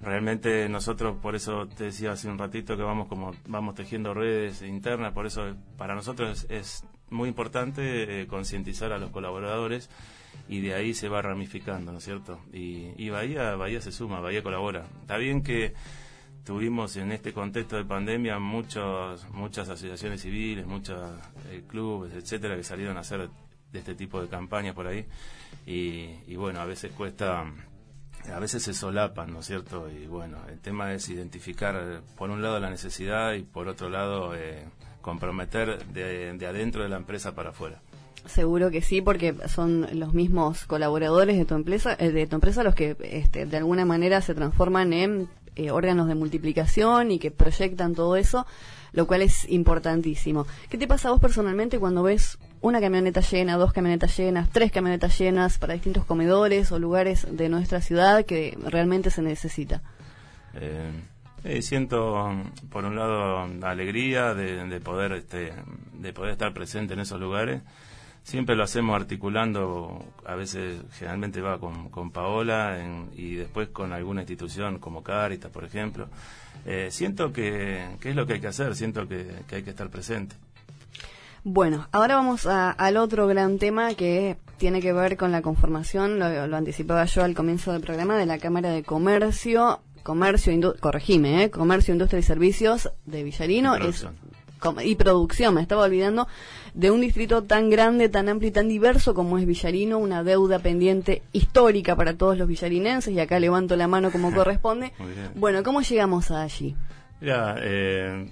realmente 0.01 0.69
nosotros 0.69 1.18
por 1.22 1.36
eso 1.36 1.68
te 1.68 1.86
decía 1.86 2.13
hace 2.13 2.30
un 2.30 2.38
ratito 2.38 2.78
que 2.78 2.84
vamos 2.84 3.07
como 3.07 3.34
vamos 3.48 3.75
tejiendo 3.75 4.13
redes 4.13 4.62
internas 4.62 5.13
por 5.13 5.25
eso 5.25 5.56
para 5.78 5.96
nosotros 5.96 6.46
es, 6.50 6.50
es 6.50 6.86
muy 7.10 7.28
importante 7.28 8.22
eh, 8.22 8.28
concientizar 8.28 8.94
a 8.94 8.98
los 8.98 9.12
colaboradores 9.12 9.90
y 10.48 10.62
de 10.62 10.74
ahí 10.74 10.94
se 10.94 11.10
va 11.10 11.22
ramificando 11.22 11.92
no 11.92 11.98
es 11.98 12.06
cierto 12.06 12.40
y, 12.54 12.92
y 12.98 13.10
Bahía 13.10 13.56
Bahía 13.56 13.81
se 13.81 13.92
suma 13.92 14.19
Bahía 14.19 14.42
colabora. 14.42 14.86
Está 15.01 15.18
bien 15.18 15.44
que 15.44 15.74
tuvimos 16.46 16.96
en 16.96 17.12
este 17.12 17.34
contexto 17.34 17.75
de 17.75 17.84
pandemia 17.84 18.40
muchos 18.40 19.30
muchas 19.31 19.68
asociaciones 19.69 20.22
civiles 20.22 20.66
muchos 20.66 21.00
eh, 21.50 21.63
clubes 21.68 22.13
etcétera 22.13 22.56
que 22.56 22.63
salieron 22.63 22.98
a 22.98 23.01
hacer 23.01 23.30
de 23.72 23.80
este 23.80 23.96
tipo 23.96 24.22
de 24.22 24.28
campañas 24.28 24.74
por 24.74 24.88
ahí. 24.88 25.06
Y, 25.66 26.10
y 26.28 26.36
bueno 26.36 26.60
a 26.62 26.66
veces 26.66 26.92
cuesta 26.94 27.46
a 28.33 28.39
veces 28.39 28.63
se 28.63 28.74
solapan, 28.74 29.31
¿no 29.33 29.39
es 29.39 29.45
cierto? 29.45 29.89
Y 29.89 30.07
bueno, 30.07 30.38
el 30.50 30.60
tema 30.60 30.94
es 30.94 31.10
identificar, 31.10 32.01
por 32.18 32.30
un 32.30 32.42
lado, 32.42 32.60
la 32.60 32.69
necesidad 32.69 33.33
y 33.33 33.44
por 33.44 33.68
otro 33.68 33.89
lado, 33.89 34.36
eh, 34.36 34.66
comprometer 35.01 35.86
de, 35.88 36.34
de, 36.34 36.48
adentro 36.48 36.84
de 36.84 36.89
la 36.89 36.98
empresa 36.98 37.34
para 37.34 37.50
afuera. 37.50 37.82
Seguro 38.25 38.70
que 38.70 38.82
sí, 38.82 39.01
porque 39.01 39.34
son 39.48 39.88
los 39.94 40.13
mismos 40.13 40.65
colaboradores 40.65 41.38
de 41.38 41.46
tu 41.46 41.55
empresa, 41.55 41.96
eh, 41.98 42.12
de 42.12 42.27
tu 42.27 42.36
empresa 42.36 42.63
los 42.63 42.75
que 42.75 42.96
este, 43.01 43.46
de 43.46 43.58
alguna 43.58 43.86
manera 43.86 44.22
se 44.22 44.36
transforman 44.36 44.94
en 44.94 45.29
eh, 45.55 45.72
órganos 45.72 46.08
de 46.08 46.15
multiplicación 46.15 47.12
y 47.12 47.20
que 47.20 47.32
proyectan 47.32 47.96
todo 47.96 48.15
eso, 48.17 48.46
lo 48.91 49.08
cual 49.08 49.22
es 49.22 49.50
importantísimo. 49.50 50.46
¿Qué 50.69 50.77
te 50.77 50.88
pasa 50.88 51.10
a 51.10 51.12
vos 51.12 51.19
personalmente 51.19 51.79
cuando 51.79 52.03
ves 52.03 52.38
una 52.62 52.81
camioneta 52.81 53.22
llena, 53.22 53.58
dos 53.58 53.74
camionetas 53.74 54.17
llenas, 54.17 54.50
tres 54.50 54.72
camionetas 54.72 55.17
llenas 55.17 55.58
para 55.58 55.74
distintos 55.74 56.05
comedores 56.05 56.72
o 56.72 56.79
lugares 56.79 57.27
de 57.29 57.50
nuestra 57.50 57.81
ciudad 57.81 58.25
que 58.25 58.58
realmente 58.65 59.12
se 59.12 59.22
necesita? 59.22 59.81
Eh, 60.55 61.62
siento, 61.62 62.31
por 62.69 62.86
un 62.86 62.96
lado, 62.96 63.48
alegría 63.62 64.34
de, 64.34 64.65
de, 64.65 64.79
poder 64.79 65.13
este, 65.13 65.53
de 65.93 66.13
poder 66.13 66.31
estar 66.31 66.53
presente 66.53 66.93
en 66.93 67.00
esos 67.00 67.19
lugares. 67.19 67.62
Siempre 68.24 68.56
lo 68.56 68.64
hacemos 68.64 68.96
articulando, 68.96 70.06
a 70.26 70.36
veces 70.36 70.82
generalmente 70.94 71.42
va 71.42 71.60
con, 71.60 71.90
con 71.90 72.12
Paola 72.12 72.80
en, 72.80 73.10
y 73.16 73.36
después 73.36 73.70
con 73.70 73.92
alguna 73.92 74.22
institución 74.22 74.80
como 74.80 75.02
Caritas, 75.02 75.52
por 75.52 75.64
ejemplo. 75.64 76.08
Eh, 76.66 76.90
siento 76.92 77.34
que, 77.34 77.88
que, 78.00 78.10
es 78.10 78.16
lo 78.16 78.28
que 78.28 78.34
hay 78.34 78.40
que 78.40 78.48
hacer, 78.48 78.76
siento 78.76 79.08
que, 79.08 79.26
que 79.48 79.56
hay 79.56 79.64
que 79.64 79.72
estar 79.72 79.90
presente. 79.90 80.36
Bueno, 81.44 81.88
ahora 81.92 82.16
vamos 82.16 82.46
a, 82.46 82.72
al 82.72 82.98
otro 82.98 83.26
gran 83.28 83.58
tema 83.58 83.94
que 83.96 84.38
tiene 84.58 84.82
que 84.82 84.94
ver 84.94 85.16
con 85.18 85.32
la 85.32 85.42
conformación, 85.42 86.20
lo, 86.20 86.48
lo, 86.48 86.58
anticipaba 86.58 87.06
yo 87.06 87.24
al 87.24 87.34
comienzo 87.34 87.72
del 87.72 87.82
programa, 87.82 88.18
de 88.18 88.26
la 88.26 88.38
Cámara 88.38 88.70
de 88.72 88.84
Comercio, 88.84 89.80
Comercio, 90.04 90.52
Indu 90.52 90.76
corregime, 90.80 91.44
¿eh? 91.44 91.50
Comercio, 91.50 91.94
Industria 91.94 92.20
y 92.20 92.24
Servicios 92.24 92.90
de 93.06 93.24
Villarino. 93.24 93.76
Y 93.76 93.80
producción. 93.80 94.16
Es, 94.32 94.38
y 94.84 94.96
producción, 94.96 95.56
me 95.56 95.62
estaba 95.62 95.84
olvidando, 95.84 96.28
de 96.74 96.92
un 96.92 97.01
distrito 97.01 97.44
tan 97.44 97.70
grande, 97.70 98.10
tan 98.10 98.30
amplio 98.30 98.50
y 98.50 98.54
tan 98.54 98.68
diverso 98.68 99.13
como 99.13 99.38
es 99.38 99.46
Villarino, 99.46 99.98
una 99.98 100.24
deuda 100.24 100.60
pendiente 100.60 101.22
histórica 101.32 101.96
para 101.96 102.16
todos 102.16 102.38
los 102.38 102.48
villarinenses, 102.48 103.13
y 103.13 103.20
acá 103.20 103.39
levanto 103.39 103.75
la 103.75 103.88
mano 103.88 104.12
como 104.12 104.32
corresponde. 104.36 104.94
Bueno, 105.36 105.63
¿cómo 105.63 105.82
llegamos 105.82 106.32
a 106.32 106.44
allí? 106.44 106.75
Ya, 107.22 107.56
eh, 107.60 108.30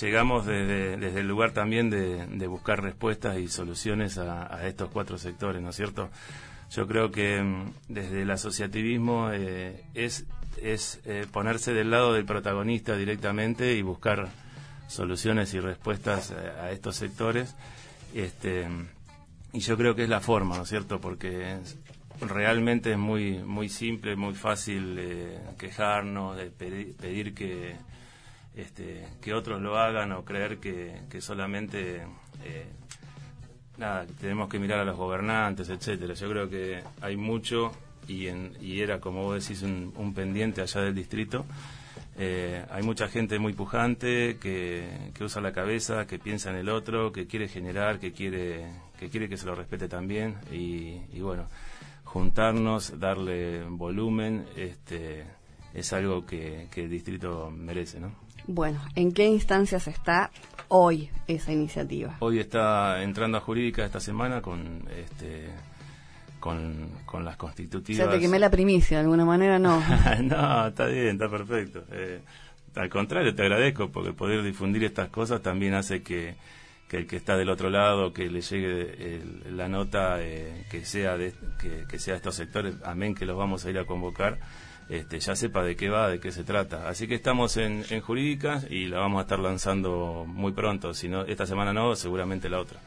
llegamos 0.00 0.46
desde, 0.46 0.96
desde, 0.96 1.20
el 1.20 1.28
lugar 1.28 1.52
también 1.52 1.90
de, 1.90 2.26
de, 2.26 2.46
buscar 2.46 2.82
respuestas 2.82 3.38
y 3.38 3.48
soluciones 3.48 4.16
a, 4.16 4.54
a, 4.54 4.66
estos 4.66 4.88
cuatro 4.90 5.18
sectores, 5.18 5.60
¿no 5.60 5.70
es 5.70 5.76
cierto? 5.76 6.08
Yo 6.70 6.86
creo 6.86 7.10
que 7.10 7.42
mm, 7.42 7.72
desde 7.88 8.22
el 8.22 8.30
asociativismo 8.30 9.30
eh, 9.32 9.84
es, 9.94 10.24
es 10.62 11.00
eh, 11.04 11.26
ponerse 11.30 11.74
del 11.74 11.90
lado 11.90 12.14
del 12.14 12.24
protagonista 12.24 12.96
directamente 12.96 13.74
y 13.74 13.82
buscar 13.82 14.30
soluciones 14.92 15.54
y 15.54 15.60
respuestas 15.60 16.30
eh, 16.30 16.34
a, 16.60 16.70
estos 16.70 16.96
sectores. 16.96 17.54
Este, 18.14 18.68
y 19.52 19.60
yo 19.60 19.76
creo 19.76 19.94
que 19.94 20.04
es 20.04 20.08
la 20.08 20.20
forma, 20.20 20.56
¿no 20.56 20.62
es 20.62 20.68
cierto? 20.68 21.00
Porque 21.00 21.58
realmente 22.20 22.92
es 22.92 22.98
muy 22.98 23.38
muy 23.38 23.68
simple, 23.68 24.16
muy 24.16 24.34
fácil 24.34 24.98
quejarnos, 25.58 26.36
de 26.36 26.46
pedir, 26.50 27.34
que 27.34 27.76
este, 28.54 29.08
que 29.20 29.34
otros 29.34 29.60
lo 29.60 29.78
hagan 29.78 30.12
o 30.12 30.24
creer 30.24 30.58
que, 30.58 31.02
que 31.10 31.20
solamente 31.20 32.02
nada, 33.76 34.06
tenemos 34.20 34.48
que 34.48 34.58
mirar 34.58 34.80
a 34.80 34.84
los 34.84 34.96
gobernantes, 34.96 35.68
etcétera. 35.68 36.14
Yo 36.14 36.28
creo 36.28 36.48
que 36.48 36.82
hay 37.00 37.16
mucho 37.16 37.72
y, 38.08 38.26
en, 38.26 38.56
y 38.60 38.80
era, 38.80 39.00
como 39.00 39.24
vos 39.24 39.42
decís, 39.42 39.62
un, 39.62 40.12
pendiente 40.14 40.60
allá 40.60 40.82
del 40.82 40.94
distrito. 40.94 41.44
Eh, 42.18 42.64
hay 42.70 42.82
mucha 42.82 43.08
gente 43.08 43.38
muy 43.38 43.54
pujante 43.54 44.36
que, 44.38 45.10
que, 45.14 45.24
usa 45.24 45.40
la 45.40 45.52
cabeza, 45.52 46.06
que 46.06 46.18
piensa 46.18 46.50
en 46.50 46.56
el 46.56 46.68
otro, 46.68 47.10
que 47.10 47.26
quiere 47.26 47.48
generar, 47.48 47.98
que 47.98 48.12
quiere 48.12 48.66
que 48.98 49.08
quiere 49.08 49.28
que 49.28 49.36
se 49.36 49.46
lo 49.46 49.54
respete 49.56 49.88
también 49.88 50.36
y, 50.52 51.00
y 51.12 51.20
bueno, 51.20 51.46
juntarnos, 52.04 53.00
darle 53.00 53.64
volumen, 53.64 54.46
este, 54.56 55.24
es 55.74 55.92
algo 55.92 56.24
que, 56.24 56.68
que 56.70 56.84
el 56.84 56.90
distrito 56.90 57.50
merece, 57.50 57.98
¿no? 57.98 58.12
Bueno, 58.46 58.80
¿en 58.94 59.12
qué 59.12 59.26
instancias 59.26 59.88
está 59.88 60.30
hoy 60.68 61.10
esa 61.26 61.52
iniciativa? 61.52 62.16
Hoy 62.20 62.38
está 62.38 63.02
entrando 63.02 63.38
a 63.38 63.40
jurídica 63.40 63.84
esta 63.84 64.00
semana 64.00 64.40
con 64.40 64.86
este 64.96 65.50
con, 66.42 67.24
las 67.24 67.36
constitutivas. 67.36 68.00
O 68.00 68.10
sea, 68.10 68.12
te 68.12 68.20
quemé 68.20 68.40
la 68.40 68.50
primicia, 68.50 68.98
de 68.98 69.04
alguna 69.04 69.24
manera 69.24 69.60
no. 69.60 69.80
no, 70.22 70.66
está 70.66 70.86
bien, 70.86 71.10
está 71.10 71.30
perfecto. 71.30 71.84
Eh, 71.92 72.20
al 72.74 72.90
contrario, 72.90 73.32
te 73.34 73.42
agradezco 73.42 73.90
porque 73.90 74.12
poder 74.12 74.42
difundir 74.42 74.82
estas 74.82 75.08
cosas 75.08 75.40
también 75.40 75.74
hace 75.74 76.02
que, 76.02 76.34
el 76.90 77.06
que 77.06 77.16
está 77.16 77.36
del 77.36 77.48
otro 77.48 77.70
lado, 77.70 78.12
que 78.12 78.28
le 78.28 78.40
llegue 78.40 79.22
la 79.50 79.68
nota 79.68 80.16
eh, 80.20 80.66
que 80.68 80.84
sea 80.84 81.16
de 81.16 81.32
que, 81.60 81.84
que 81.88 81.98
sea 81.98 82.16
estos 82.16 82.34
sectores, 82.34 82.74
amén 82.84 83.14
que 83.14 83.24
los 83.24 83.36
vamos 83.36 83.64
a 83.64 83.70
ir 83.70 83.78
a 83.78 83.86
convocar 83.86 84.38
este, 84.88 85.20
ya 85.20 85.36
sepa 85.36 85.62
de 85.62 85.76
qué 85.76 85.88
va, 85.88 86.08
de 86.08 86.20
qué 86.20 86.32
se 86.32 86.44
trata. 86.44 86.88
Así 86.88 87.06
que 87.06 87.14
estamos 87.14 87.56
en, 87.56 87.84
en 87.88 88.00
jurídicas 88.00 88.66
y 88.68 88.86
la 88.86 88.98
vamos 88.98 89.20
a 89.20 89.22
estar 89.22 89.38
lanzando 89.38 90.24
muy 90.26 90.52
pronto. 90.52 90.92
Si 90.92 91.08
no, 91.08 91.22
esta 91.22 91.46
semana 91.46 91.72
no, 91.72 91.94
seguramente 91.96 92.50
la 92.50 92.60
otra. 92.60 92.80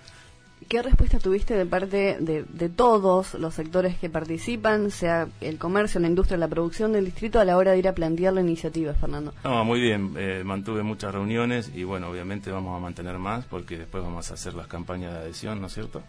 ¿Qué 0.68 0.82
respuesta 0.82 1.20
tuviste 1.20 1.54
de 1.54 1.66
parte 1.66 2.18
de, 2.20 2.70
todos 2.70 3.36
los 3.36 3.54
sectores 3.54 3.98
que 3.98 4.10
participan, 4.10 4.90
sea 4.90 5.28
el 5.40 5.60
comercio, 5.60 6.00
la 6.00 6.08
industria, 6.08 6.38
la 6.38 6.48
producción 6.48 6.92
del 6.92 7.06
distrito, 7.06 7.40
a 7.40 7.46
la 7.46 7.56
hora 7.56 7.72
de 7.72 7.78
ir 7.78 7.88
a 7.88 7.94
plantear 7.94 8.34
la 8.34 8.42
iniciativa, 8.42 8.94
Fernando? 8.96 9.32
No, 9.44 9.64
muy 9.64 9.80
bien. 9.80 10.16
Eh, 10.18 10.42
mantuve 10.44 10.82
muchas 10.82 11.14
reuniones 11.14 11.72
y, 11.74 11.84
bueno, 11.84 12.10
obviamente 12.10 12.50
vamos 12.50 12.76
a 12.76 12.80
mantener 12.80 13.20
más 13.20 13.46
porque 13.46 13.78
después 13.78 14.04
vamos 14.04 14.32
a 14.32 14.34
hacer 14.34 14.56
las 14.56 14.68
campañas 14.68 15.14
de 15.14 15.20
adhesión, 15.20 15.62
¿no 15.62 15.68
es 15.68 15.74
cierto? 15.74 16.02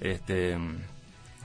Este, 0.00 0.58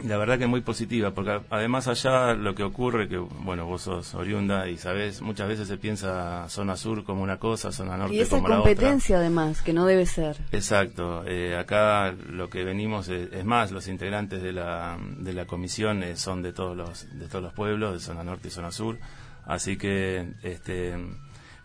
la 0.03 0.17
verdad 0.17 0.37
que 0.37 0.45
es 0.45 0.49
muy 0.49 0.61
positiva, 0.61 1.11
porque 1.11 1.41
además 1.49 1.87
allá 1.87 2.33
lo 2.33 2.55
que 2.55 2.63
ocurre, 2.63 3.09
que 3.09 3.17
bueno, 3.17 3.65
vos 3.65 3.81
sos 3.83 4.13
oriunda 4.15 4.67
y 4.67 4.77
sabés, 4.77 5.21
muchas 5.21 5.47
veces 5.47 5.67
se 5.67 5.77
piensa 5.77 6.47
zona 6.49 6.77
sur 6.77 7.03
como 7.03 7.21
una 7.21 7.37
cosa, 7.37 7.71
zona 7.71 7.97
norte 7.97 8.15
y 8.15 8.19
esa 8.21 8.37
como 8.37 8.47
competencia 8.47 9.17
además, 9.17 9.61
que 9.61 9.73
no 9.73 9.85
debe 9.85 10.05
ser. 10.05 10.37
Exacto, 10.51 11.23
eh, 11.25 11.57
acá 11.57 12.11
lo 12.11 12.49
que 12.49 12.63
venimos 12.63 13.09
es, 13.09 13.45
más, 13.45 13.71
los 13.71 13.87
integrantes 13.87 14.41
de 14.41 14.53
la, 14.53 14.97
de 15.17 15.33
la 15.33 15.45
comisión 15.45 16.03
eh, 16.03 16.15
son 16.15 16.41
de 16.41 16.53
todos 16.53 16.77
los, 16.77 17.07
de 17.17 17.27
todos 17.27 17.43
los 17.43 17.53
pueblos, 17.53 17.93
de 17.93 17.99
zona 17.99 18.23
norte 18.23 18.47
y 18.47 18.51
zona 18.51 18.71
sur, 18.71 18.97
así 19.45 19.77
que 19.77 20.33
este 20.43 20.95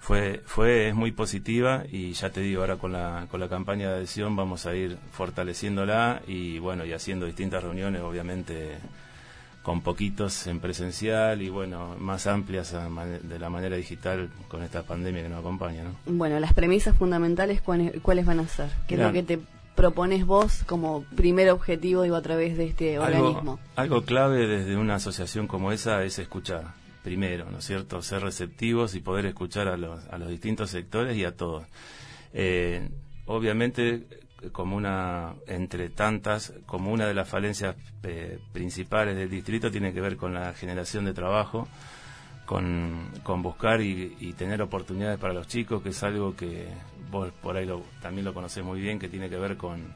fue, 0.04 0.42
fue, 0.44 0.88
es 0.88 0.94
muy 0.94 1.12
positiva 1.12 1.84
y 1.90 2.12
ya 2.12 2.28
te 2.28 2.42
digo, 2.42 2.60
ahora 2.60 2.76
con 2.76 2.92
la, 2.92 3.26
con 3.30 3.40
la 3.40 3.48
campaña 3.48 3.88
de 3.88 3.94
adhesión 3.96 4.36
vamos 4.36 4.66
a 4.66 4.74
ir 4.74 4.98
fortaleciéndola 5.12 6.20
y 6.26 6.58
bueno, 6.58 6.84
y 6.84 6.92
haciendo 6.92 7.24
distintas 7.24 7.62
reuniones, 7.62 8.02
obviamente 8.02 8.76
con 9.62 9.80
poquitos 9.80 10.46
en 10.46 10.60
presencial 10.60 11.40
y 11.40 11.48
bueno, 11.48 11.96
más 11.98 12.26
amplias 12.26 12.76
de 13.22 13.38
la 13.38 13.48
manera 13.48 13.76
digital 13.76 14.28
con 14.48 14.62
esta 14.62 14.82
pandemia 14.82 15.22
que 15.22 15.30
nos 15.30 15.40
acompaña. 15.40 15.84
¿no? 15.84 15.94
Bueno, 16.04 16.38
las 16.38 16.52
premisas 16.52 16.94
fundamentales, 16.98 17.62
¿cuáles, 17.62 18.26
van 18.26 18.40
a 18.40 18.46
ser? 18.46 18.68
¿Qué 18.86 18.96
es 18.96 19.00
lo 19.00 19.10
que 19.10 19.22
te 19.22 19.38
propones 19.74 20.26
vos 20.26 20.64
como 20.66 21.04
primer 21.16 21.48
objetivo 21.48 22.02
digo, 22.02 22.16
a 22.16 22.22
través 22.22 22.58
de 22.58 22.66
este 22.66 22.98
organismo? 22.98 23.58
Algo 23.74 24.02
clave 24.02 24.46
desde 24.46 24.76
una 24.76 24.96
asociación 24.96 25.46
como 25.46 25.72
esa 25.72 26.04
es 26.04 26.18
escuchar 26.18 26.83
primero, 27.04 27.50
¿no 27.50 27.58
es 27.58 27.66
cierto? 27.66 28.00
Ser 28.02 28.22
receptivos 28.22 28.94
y 28.94 29.00
poder 29.00 29.26
escuchar 29.26 29.68
a 29.68 29.76
los, 29.76 30.04
a 30.06 30.16
los 30.16 30.30
distintos 30.30 30.70
sectores 30.70 31.16
y 31.16 31.24
a 31.24 31.36
todos. 31.36 31.64
Eh, 32.32 32.88
obviamente, 33.26 34.06
como 34.52 34.74
una, 34.74 35.34
entre 35.46 35.90
tantas, 35.90 36.54
como 36.64 36.90
una 36.90 37.06
de 37.06 37.12
las 37.12 37.28
falencias 37.28 37.76
eh, 38.04 38.38
principales 38.52 39.16
del 39.16 39.28
distrito 39.28 39.70
tiene 39.70 39.92
que 39.92 40.00
ver 40.00 40.16
con 40.16 40.32
la 40.32 40.54
generación 40.54 41.04
de 41.04 41.12
trabajo, 41.12 41.68
con, 42.46 43.10
con 43.22 43.42
buscar 43.42 43.82
y, 43.82 44.32
tener 44.36 44.62
oportunidades 44.62 45.18
para 45.18 45.34
los 45.34 45.46
chicos, 45.46 45.82
que 45.82 45.90
es 45.90 46.02
algo 46.02 46.34
que 46.34 46.68
vos 47.10 47.30
por 47.42 47.58
ahí 47.58 47.66
lo, 47.66 47.82
también 48.00 48.24
lo 48.24 48.32
conocés 48.32 48.64
muy 48.64 48.80
bien, 48.80 48.98
que 48.98 49.10
tiene 49.10 49.28
que 49.28 49.36
ver 49.36 49.58
con 49.58 49.94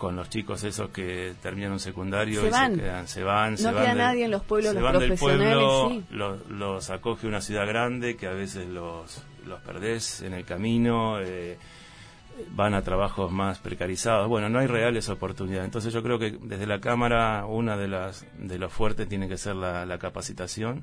con 0.00 0.16
los 0.16 0.30
chicos 0.30 0.64
esos 0.64 0.88
que 0.88 1.34
terminan 1.42 1.72
un 1.72 1.78
secundario 1.78 2.40
se 2.40 2.48
y 2.48 2.50
van. 2.50 2.74
se 2.74 2.80
quedan, 2.80 3.06
se 3.06 3.22
van, 3.22 3.54
no 3.60 3.70
queda 3.70 3.94
nadie 3.94 4.24
en 4.24 4.30
los 4.30 4.42
pueblos, 4.42 4.72
se 4.72 4.80
los 4.80 4.82
van 4.82 4.96
profesionales, 4.96 5.46
del 5.46 5.58
pueblo, 5.58 5.88
sí. 5.90 6.04
los, 6.10 6.48
los, 6.48 6.88
acoge 6.88 7.26
una 7.26 7.42
ciudad 7.42 7.66
grande 7.66 8.16
que 8.16 8.26
a 8.26 8.32
veces 8.32 8.66
los, 8.66 9.22
los 9.44 9.60
perdés 9.60 10.22
en 10.22 10.32
el 10.32 10.46
camino, 10.46 11.20
eh, 11.20 11.58
van 12.52 12.72
a 12.72 12.80
trabajos 12.80 13.30
más 13.30 13.58
precarizados. 13.58 14.26
Bueno, 14.26 14.48
no 14.48 14.60
hay 14.60 14.68
reales 14.68 15.10
oportunidades. 15.10 15.66
Entonces 15.66 15.92
yo 15.92 16.02
creo 16.02 16.18
que 16.18 16.38
desde 16.40 16.66
la 16.66 16.80
Cámara 16.80 17.44
una 17.44 17.76
de 17.76 17.88
las 17.88 18.24
de 18.38 18.58
los 18.58 18.72
fuertes 18.72 19.06
tiene 19.06 19.28
que 19.28 19.36
ser 19.36 19.56
la, 19.56 19.84
la 19.84 19.98
capacitación, 19.98 20.82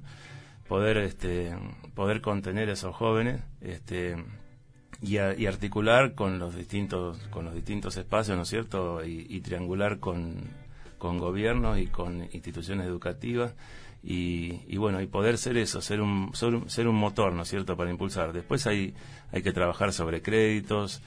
poder 0.68 0.98
este 0.98 1.58
poder 1.96 2.22
contener 2.22 2.70
a 2.70 2.74
esos 2.74 2.96
jóvenes, 2.96 3.42
este 3.62 4.16
y, 5.02 5.18
articular 5.46 6.16
con 6.16 6.40
los 6.40 6.56
distintos 6.56 7.18
con 7.30 7.46
los 7.46 7.54
distintos 7.54 7.98
espacios 7.98 8.36
no 8.36 8.44
es 8.44 8.50
cierto 8.50 9.04
y, 9.06 9.40
triangular 9.42 10.00
con, 10.00 10.36
con 10.98 11.20
gobiernos 11.20 11.80
y 11.80 11.88
con 11.88 12.28
instituciones 12.32 12.88
educativas. 12.88 13.54
Y, 14.04 14.78
bueno 14.78 15.02
y 15.02 15.08
poder 15.08 15.38
ser 15.38 15.58
eso 15.58 15.82
ser 15.82 16.02
un, 16.02 16.32
ser 16.34 16.88
un 16.88 16.96
motor 16.96 17.34
no 17.34 17.44
es 17.44 17.50
cierto 17.50 17.76
para 17.76 17.92
impulsar. 17.92 18.34
Después 18.34 18.66
hay 18.68 18.94
hay 19.32 19.42
que 19.42 19.52
trabajar 19.52 19.94
sobre 19.94 20.22
créditos 20.22 21.02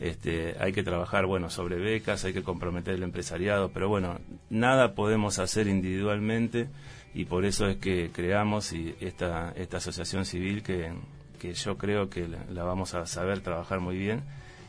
este, 0.00 0.56
hay 0.58 0.72
que 0.72 0.82
trabajar 0.82 1.26
bueno 1.26 1.50
sobre 1.50 1.76
becas 1.76 2.24
hay 2.24 2.32
que 2.32 2.42
comprometer 2.42 2.94
el 2.94 3.02
empresariado 3.02 3.70
pero 3.70 3.88
bueno 3.88 4.18
nada 4.50 4.94
podemos 4.94 5.38
hacer 5.38 5.68
individualmente 5.68 6.68
y 7.14 7.26
por 7.26 7.44
eso 7.44 7.68
es 7.68 7.76
que 7.76 8.10
creamos 8.12 8.72
y 8.72 8.94
esta 9.00 9.52
esta 9.54 9.76
asociación 9.76 10.24
civil 10.24 10.62
que 10.62 10.92
que 11.42 11.54
yo 11.54 11.76
creo 11.76 12.08
que 12.08 12.28
la, 12.28 12.62
vamos 12.62 12.94
a 12.94 13.04
saber 13.04 13.40
trabajar 13.40 13.80
muy 13.80 13.98
bien 13.98 14.22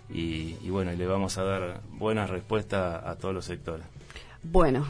y, 0.09 0.55
bueno, 0.69 0.91
y 0.91 0.95
le 0.97 1.05
vamos 1.05 1.37
a 1.37 1.43
dar 1.43 1.81
buenas 1.91 2.31
respuestas 2.31 3.03
a 3.05 3.15
todos 3.15 3.33
los 3.33 3.45
sectores. 3.45 3.85
Bueno, 4.41 4.87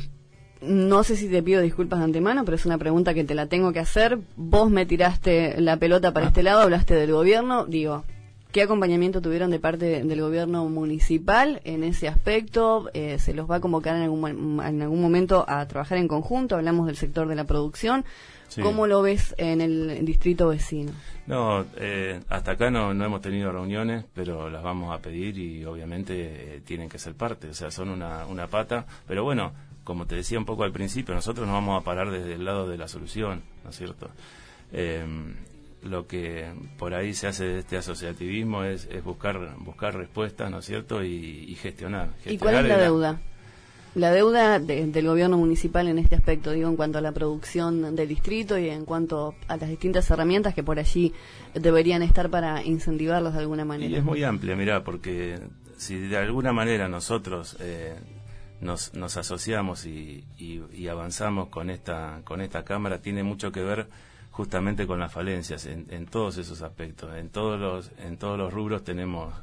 no 0.62 1.04
sé 1.04 1.18
si 1.18 1.28
te 1.28 1.44
pido 1.44 1.62
disculpas 1.62 2.00
de 2.00 2.06
antemano, 2.06 2.46
pero 2.46 2.56
es 2.56 2.66
una 2.66 2.78
pregunta 2.78 3.14
que 3.14 3.26
te 3.26 3.36
la 3.36 3.48
tengo 3.48 3.74
que 3.74 3.80
hacer. 3.80 4.18
Vos 4.38 4.72
me 4.72 4.86
tiraste 4.86 5.60
la 5.60 5.76
pelota 5.76 6.14
para 6.14 6.28
ah. 6.28 6.30
este 6.30 6.42
lado, 6.42 6.62
hablaste 6.62 6.96
del 6.96 7.12
gobierno, 7.12 7.66
digo, 7.66 8.06
¿qué 8.54 8.62
acompañamiento 8.62 9.22
tuvieron 9.22 9.52
de 9.52 9.60
parte 9.60 10.06
del 10.06 10.22
gobierno 10.22 10.68
municipal 10.70 11.60
en 11.66 11.84
ese 11.84 12.08
aspecto? 12.08 12.90
Eh, 12.94 13.20
¿Se 13.20 13.34
los 13.34 13.52
va 13.52 13.58
a 13.58 13.60
convocar 13.60 13.98
en 13.98 14.04
algún, 14.04 14.62
en 14.66 14.82
algún 14.82 15.02
momento 15.02 15.44
a 15.50 15.68
trabajar 15.68 15.98
en 15.98 16.08
conjunto? 16.08 16.56
Hablamos 16.56 16.88
del 16.88 16.96
sector 16.96 17.28
de 17.28 17.36
la 17.36 17.44
producción. 17.44 18.06
¿Cómo 18.62 18.88
lo 18.88 19.02
ves 19.02 19.36
en 19.38 19.62
el 19.62 20.06
distrito 20.06 20.48
vecino? 20.48 20.94
No, 21.26 21.66
eh, 21.78 22.20
hasta 22.30 22.52
acá 22.52 22.70
no, 22.70 22.94
no 22.94 23.06
hemos 23.06 23.22
tenido 23.22 23.52
reuniones, 23.52 24.06
pero 24.14 24.50
las 24.50 24.62
vamos 24.62 24.94
a 24.94 25.02
pedir 25.02 25.38
y 25.38 25.64
obviamente 25.64 26.56
eh, 26.56 26.62
tienen 26.66 26.90
que 26.90 27.00
ser 27.00 27.14
parte, 27.16 27.50
o 27.50 27.54
sea, 27.54 27.72
son 27.72 27.90
una, 27.90 28.26
una 28.26 28.48
pata, 28.48 28.86
pero 29.08 29.24
bueno, 29.24 29.54
como 29.84 30.06
te 30.06 30.16
decía 30.16 30.38
un 30.38 30.46
poco 30.46 30.64
al 30.64 30.72
principio, 30.72 31.14
nosotros 31.14 31.48
no 31.48 31.54
vamos 31.54 31.82
a 31.82 31.86
parar 31.86 32.12
desde 32.12 32.34
el 32.34 32.46
lado 32.46 32.68
de 32.68 32.78
la 32.78 32.88
solución, 32.88 33.42
¿no 33.64 33.70
es 33.70 33.76
cierto? 33.78 34.10
Em, 34.72 35.36
lo 35.84 36.08
que 36.08 36.52
por 36.78 36.94
ahí 36.94 37.14
se 37.14 37.28
hace 37.28 37.46
de 37.46 37.60
este 37.60 37.78
asociativismo 37.78 38.64
es, 38.64 38.88
es 38.92 39.04
buscar 39.04 39.56
buscar 39.58 39.96
respuestas, 39.96 40.50
¿no 40.50 40.60
es 40.60 40.66
cierto? 40.66 41.04
Y, 41.04 41.56
gestionar, 41.56 42.10
¿Y 42.26 42.38
cuál 42.38 42.56
es 42.56 42.66
la 42.66 42.78
deuda? 42.78 43.22
La 43.96 44.12
deuda 44.12 44.60
del 44.60 45.06
gobierno 45.06 45.38
municipal 45.38 45.88
en 45.88 46.00
este 46.00 46.16
aspecto, 46.16 46.52
digo, 46.52 46.68
en 46.68 46.76
cuanto 46.76 46.98
a 46.98 47.02
la 47.02 47.12
producción 47.12 47.96
del 47.96 48.08
distrito 48.08 48.58
y 48.58 48.70
en 48.70 48.86
cuanto 48.86 49.36
a 49.48 49.58
las 49.58 49.70
distintas 49.70 50.10
herramientas 50.10 50.54
que 50.56 50.64
por 50.64 50.80
allí 50.80 51.14
deberían 51.54 52.02
estar 52.02 52.30
para 52.30 52.64
incentivarlos 52.64 53.34
de 53.34 53.40
alguna 53.40 53.66
manera. 53.66 53.92
Y 53.92 53.96
es 53.96 54.04
muy 54.04 54.24
amplia, 54.24 54.56
mira, 54.56 54.84
porque 54.84 55.40
si 55.78 55.98
de 55.98 56.18
alguna 56.18 56.54
manera 56.54 56.88
nosotros 56.88 57.56
eh, 57.60 57.96
nos, 58.62 58.94
nos 58.96 59.18
asociamos 59.18 59.86
y, 59.86 60.24
y, 60.38 60.88
avanzamos 60.88 61.50
con 61.50 61.70
esta, 61.70 62.22
con 62.24 62.42
esta 62.42 62.64
Cámara 62.64 63.00
tiene 63.00 63.24
mucho 63.24 63.52
que 63.52 63.62
ver 63.62 63.88
justamente 64.32 64.88
con 64.88 65.00
las 65.00 65.12
falencias 65.12 65.68
en, 65.68 65.86
en 65.90 66.08
todos 66.08 66.38
esos 66.38 66.64
aspectos. 66.64 67.16
En 67.16 67.30
todos 67.30 67.60
los, 67.60 67.92
en 68.00 68.18
todos 68.18 68.40
los 68.40 68.52
rubros 68.52 68.84
tenemos 68.84 69.34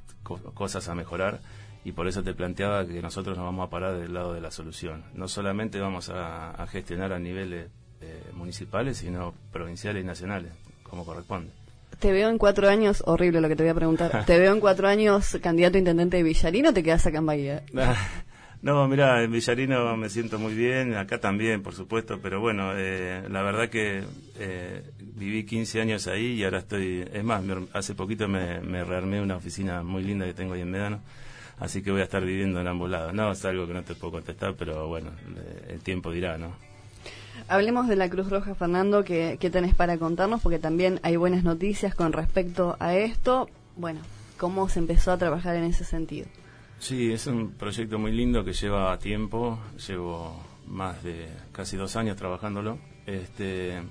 cosas 0.54 0.88
a 0.88 0.95
mejorar 0.95 1.40
y 1.84 1.92
por 1.92 2.06
eso 2.08 2.22
te 2.22 2.34
planteaba 2.34 2.87
que 2.87 3.00
nosotros 3.00 3.37
nos 3.37 3.46
vamos 3.46 3.66
a 3.66 3.70
parar 3.70 3.96
del 3.99 4.12
lado 4.12 4.34
de 4.34 4.40
la 4.40 4.50
solución. 4.50 5.04
No 5.14 5.28
solamente 5.28 5.80
vamos 5.80 6.10
a, 6.12 6.66
gestionar 6.70 7.12
a 7.12 7.18
niveles 7.18 7.68
eh, 8.00 8.22
municipales, 8.34 8.99
sino 8.99 9.34
provinciales 9.52 10.02
y 10.04 10.06
nacionales, 10.06 10.52
como 10.82 11.04
corresponde. 11.04 11.50
Te 11.99 12.12
veo 12.12 12.30
en 12.30 12.38
cuatro 12.38 12.68
años, 12.68 13.02
horrible 13.06 13.40
lo 13.40 13.49
que 13.49 13.56
te 13.56 13.62
voy 13.62 13.70
a 13.70 13.75
preguntar, 13.75 14.25
te 14.25 14.38
veo 14.38 14.52
en 14.52 14.60
cuatro 14.60 14.88
años 14.88 15.38
candidato 15.42 15.76
a 15.76 15.80
intendente 15.80 16.16
de 16.16 16.22
Villarino, 16.22 16.72
te 16.72 16.82
quedas 16.82 17.06
acá 17.06 17.18
en 17.18 17.26
Bahía. 17.26 17.62
No, 18.62 18.87
mira, 18.88 19.22
en 19.22 19.32
Villarino 19.32 19.96
me 19.96 20.10
siento 20.10 20.38
muy 20.38 20.52
bien, 20.52 20.94
acá 20.94 21.18
también, 21.18 21.62
por 21.62 21.75
supuesto, 21.75 22.20
pero 22.22 22.40
bueno, 22.40 22.72
eh, 22.76 23.22
la 23.30 23.40
verdad 23.40 23.70
que 23.70 24.04
eh, 24.38 24.82
viví 24.99 25.46
15 25.46 25.80
años 25.80 26.06
ahí 26.06 26.34
y 26.34 26.44
ahora 26.44 26.58
estoy, 26.58 27.08
es 27.10 27.25
más, 27.25 27.42
hace 27.72 27.94
poquito 27.94 28.28
me, 28.28 28.60
me 28.60 28.84
rearmé 28.84 29.22
una 29.22 29.37
oficina 29.37 29.82
muy 29.82 30.02
linda 30.02 30.26
que 30.26 30.34
tengo 30.34 30.52
ahí 30.52 30.60
en 30.60 30.70
Medano, 30.70 31.00
así 31.61 31.83
que 31.83 31.93
voy 31.93 32.00
a 32.00 32.05
estar 32.05 32.25
viviendo 32.25 32.61
en 32.61 32.67
ambos 32.67 32.90
lados. 32.90 33.14
No, 33.14 33.31
es 33.31 33.45
algo 33.45 33.67
que 33.67 33.75
no 33.75 33.83
te 33.83 33.95
puedo 33.95 34.14
contestar, 34.14 34.55
pero 34.59 34.88
bueno, 34.88 35.11
el 35.69 35.81
tiempo 35.81 36.11
dirá, 36.11 36.37
¿no? 36.38 36.52
Hablemos 37.49 37.88
de 37.88 37.97
la 37.97 38.09
Cruz 38.09 38.29
Roja, 38.31 38.55
Fernando, 38.55 39.05
¿qué, 39.05 39.37
¿qué 39.40 39.50
tenés 39.50 39.75
para 39.75 39.99
contarnos? 39.99 40.40
Porque 40.40 40.59
también 40.59 41.00
hay 41.02 41.17
buenas 41.17 41.45
noticias 41.45 41.95
con 41.95 42.12
respecto 42.12 42.76
a 42.81 42.95
esto. 42.95 43.49
Bueno, 43.76 44.00
¿cómo 44.37 44.69
se 44.69 44.79
empezó 44.79 45.12
a 45.12 45.19
trabajar 45.19 45.57
en 45.57 45.64
ese 45.64 45.85
sentido? 45.85 46.26
Sí, 46.79 47.12
es 47.12 47.26
un 47.26 47.52
proyecto 47.52 47.99
muy 47.99 48.12
lindo 48.12 48.45
que 48.45 48.52
lleva 48.52 48.99
tiempo, 48.99 49.59
llevo 49.87 50.35
más 50.67 51.02
de 51.02 51.29
casi 51.52 51.76
dos 51.76 51.95
años 51.97 52.17
trabajándolo. 52.17 52.79
Este, 53.07 53.83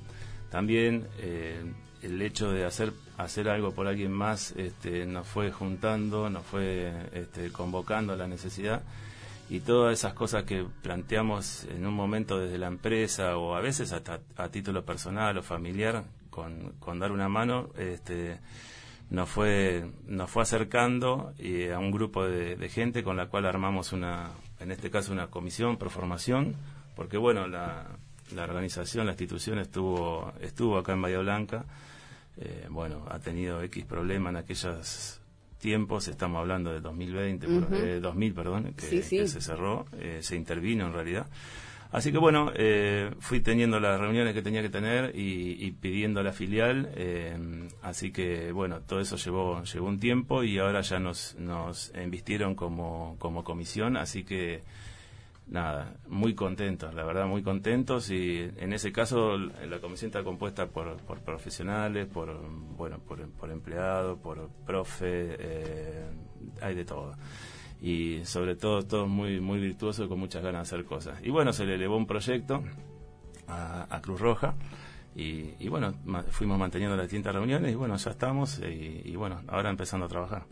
también 0.50 1.08
eh, 1.20 1.62
el 2.02 2.22
hecho 2.22 2.52
de 2.52 2.66
hacer 2.66 2.94
hacer 3.20 3.50
algo 3.50 3.72
por 3.72 3.88
alguien 3.88 4.14
más 4.14 4.54
este, 4.56 5.06
nos 5.06 5.28
fue 5.28 5.52
juntando, 5.52 6.30
nos 6.30 6.46
fue 6.46 6.94
este, 7.12 7.52
convocando 7.52 8.14
a 8.14 8.16
la 8.16 8.28
necesidad. 8.28 8.82
Y 9.50 9.60
todas 9.60 10.00
esas 10.00 10.14
cosas 10.14 10.44
que 10.44 10.66
planteamos 10.82 11.66
en 11.66 11.86
un 11.86 11.94
momento 11.94 12.40
desde 12.40 12.58
la 12.58 12.68
empresa 12.68 13.36
o 13.38 13.56
a 13.56 13.62
veces 13.62 13.92
hasta 13.92 14.22
a 14.38 14.50
título 14.50 14.86
personal 14.86 15.38
o 15.38 15.44
familiar 15.44 16.06
con, 16.30 16.74
con 16.80 17.00
dar 17.00 17.12
una 17.12 17.28
mano, 17.28 17.70
este, 17.78 18.40
nos 19.10 19.28
fue, 19.28 19.90
nos 20.08 20.30
fue 20.30 20.44
acercando 20.44 21.34
a 21.74 21.80
un 21.80 21.92
grupo 21.92 22.26
de, 22.26 22.70
gente 22.70 23.04
con 23.04 23.18
la 23.18 23.28
cual 23.28 23.46
armamos 23.48 23.92
una, 23.92 24.30
en 24.60 24.72
este 24.72 24.90
caso 24.90 25.12
una 25.12 25.28
comisión 25.28 25.78
pro 25.78 25.90
formación, 25.90 26.56
porque 26.96 27.18
bueno, 27.18 27.48
la, 27.48 27.88
la 28.34 28.44
organización, 28.44 29.08
la 29.08 29.14
institución 29.14 29.60
estuvo, 29.60 30.32
estuvo 30.40 30.78
acá 30.78 30.94
en 30.94 31.02
Bahía 31.02 31.20
Blanca, 31.20 31.66
eh, 32.39 32.67
bueno, 32.69 33.05
ha 33.10 33.19
tenido 33.19 33.62
X 33.62 33.86
problema 33.86 34.29
en 34.29 34.38
aquellos 34.38 35.22
tiempos, 35.60 36.08
estamos 36.08 36.39
hablando 36.39 36.72
de 36.72 36.79
2020, 36.79 38.00
2000, 38.00 38.34
perdón, 38.34 38.74
que, 38.75 39.01
que 39.01 39.27
se 39.27 39.41
cerró, 39.41 39.86
eh, 40.00 40.19
se 40.22 40.36
intervino 40.36 40.88
en 40.88 40.93
realidad. 40.93 41.27
Así 41.91 42.12
que 42.12 42.19
bueno, 42.19 42.51
eh, 42.55 43.12
fui 43.19 43.39
teniendo 43.39 43.79
las 43.79 44.00
reuniones 44.00 44.36
que 44.36 44.43
tenía 44.43 44.62
que 44.62 44.69
tener 44.69 45.12
y, 45.15 45.72
pidiendo 45.72 46.19
a 46.19 46.24
la 46.24 46.31
filial. 46.31 46.91
Eh, 46.96 47.67
así 47.81 48.12
que 48.12 48.51
bueno, 48.51 48.81
todo 48.81 49.00
eso 49.00 49.15
llevó, 49.15 49.63
llevó 49.63 49.88
un 49.88 50.00
tiempo 50.00 50.43
y 50.43 50.60
ahora 50.60 50.81
ya 50.81 51.00
nos, 51.00 51.36
nos 51.39 51.91
invistieron 52.01 52.53
como, 52.53 53.15
como 53.17 53.43
comisión. 53.43 53.98
Así 53.98 54.24
que 54.24 54.62
nada, 55.50 55.96
muy 56.08 56.36
contentos, 56.36 56.94
la 56.94 57.03
verdad, 57.03 57.25
muy 57.25 57.44
contentos. 57.44 58.10
Y 58.12 58.50
en 58.58 58.74
ese 58.74 58.91
caso, 58.91 59.38
la 59.38 59.79
comisión 59.79 60.10
está 60.10 60.24
compuesta 60.24 60.68
por, 60.68 60.98
por 60.98 61.20
profesionales, 61.22 62.08
por, 62.08 62.39
bueno, 62.77 63.00
por, 63.00 63.27
por 63.32 63.51
empleados, 63.51 64.20
por 64.20 64.50
profe, 64.65 65.36
eh, 65.39 66.06
hay 66.62 66.75
de 66.75 66.86
todo 66.86 67.15
y 67.82 68.25
sobre 68.25 68.58
todo 68.58 68.84
todos 68.84 69.08
muy 69.08 69.39
muy 69.39 69.58
virtuosos 69.58 70.10
con 70.10 70.19
muchas 70.19 70.43
ganas 70.43 70.69
de 70.69 70.76
hacer 70.76 70.86
cosas. 70.86 71.19
Y 71.24 71.30
bueno, 71.30 71.54
se 71.54 71.65
le 71.65 71.76
elevó 71.76 71.95
un 71.97 72.06
proyecto 72.06 72.63
a, 73.47 74.00
Cruz 74.02 74.19
Roja 74.19 74.54
y, 75.15 75.67
bueno, 75.69 75.93
fuimos 76.30 76.60
manteniendo 76.60 76.95
las 76.95 77.06
distintas 77.06 77.34
reuniones 77.34 77.71
y 77.71 77.76
bueno, 77.76 77.95
ya 77.95 78.12
estamos 78.12 78.60
y 78.60 79.15
bueno, 79.15 79.41
ahora 79.47 79.69
empezando 79.69 80.06
a 80.06 80.10
trabajar. 80.10 80.43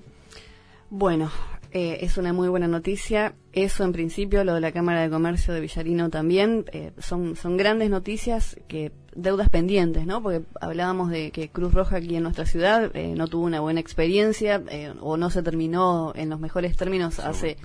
Bueno, 0.89 1.29
eh, 1.71 1.99
es 2.01 2.17
una 2.17 2.31
muy 2.31 2.47
buena 2.47 2.67
noticia. 2.67 3.35
Eso 3.51 3.83
en 3.83 3.91
principio, 3.91 4.45
lo 4.45 4.53
de 4.53 4.61
la 4.61 4.71
Cámara 4.71 5.01
de 5.01 5.09
Comercio 5.09 5.53
de 5.53 5.59
Villarino 5.59 6.09
también, 6.09 6.63
eh, 6.71 6.91
son, 6.97 7.35
son 7.35 7.57
grandes 7.57 7.89
noticias 7.89 8.57
que 8.69 8.93
deudas 9.13 9.49
pendientes, 9.49 10.05
¿no? 10.05 10.21
Porque 10.23 10.43
hablábamos 10.61 11.09
de 11.09 11.31
que 11.31 11.49
Cruz 11.49 11.73
Roja 11.73 11.97
aquí 11.97 12.15
en 12.15 12.23
nuestra 12.23 12.45
ciudad 12.45 12.95
eh, 12.95 13.15
no 13.17 13.27
tuvo 13.27 13.45
una 13.45 13.59
buena 13.59 13.81
experiencia 13.81 14.63
o 15.01 15.17
no 15.17 15.29
se 15.29 15.43
terminó 15.43 16.13
en 16.15 16.29
los 16.29 16.39
mejores 16.39 16.77
términos 16.77 17.19
hace 17.19 17.57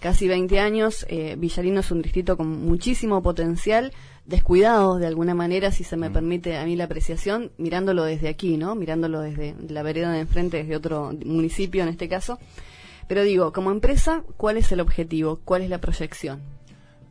casi 0.00 0.28
20 0.28 0.60
años. 0.60 1.06
Villarino 1.38 1.80
es 1.80 1.90
un 1.90 2.02
distrito 2.02 2.36
con 2.36 2.66
muchísimo 2.66 3.22
potencial 3.22 3.92
descuidados 4.26 5.00
de 5.00 5.06
alguna 5.06 5.34
manera, 5.34 5.70
si 5.70 5.84
se 5.84 5.96
me 5.96 6.10
mm. 6.10 6.12
permite 6.12 6.56
a 6.58 6.64
mí 6.64 6.76
la 6.76 6.84
apreciación, 6.84 7.52
mirándolo 7.58 8.04
desde 8.04 8.28
aquí, 8.28 8.56
¿no? 8.56 8.74
Mirándolo 8.74 9.20
desde 9.20 9.54
la 9.68 9.82
vereda 9.82 10.12
de 10.12 10.20
enfrente, 10.20 10.58
desde 10.58 10.76
otro 10.76 11.12
municipio 11.24 11.82
en 11.82 11.88
este 11.88 12.08
caso. 12.08 12.38
Pero 13.08 13.22
digo, 13.22 13.52
como 13.52 13.70
empresa, 13.70 14.24
¿cuál 14.36 14.56
es 14.56 14.72
el 14.72 14.80
objetivo? 14.80 15.40
¿Cuál 15.44 15.62
es 15.62 15.70
la 15.70 15.78
proyección? 15.78 16.40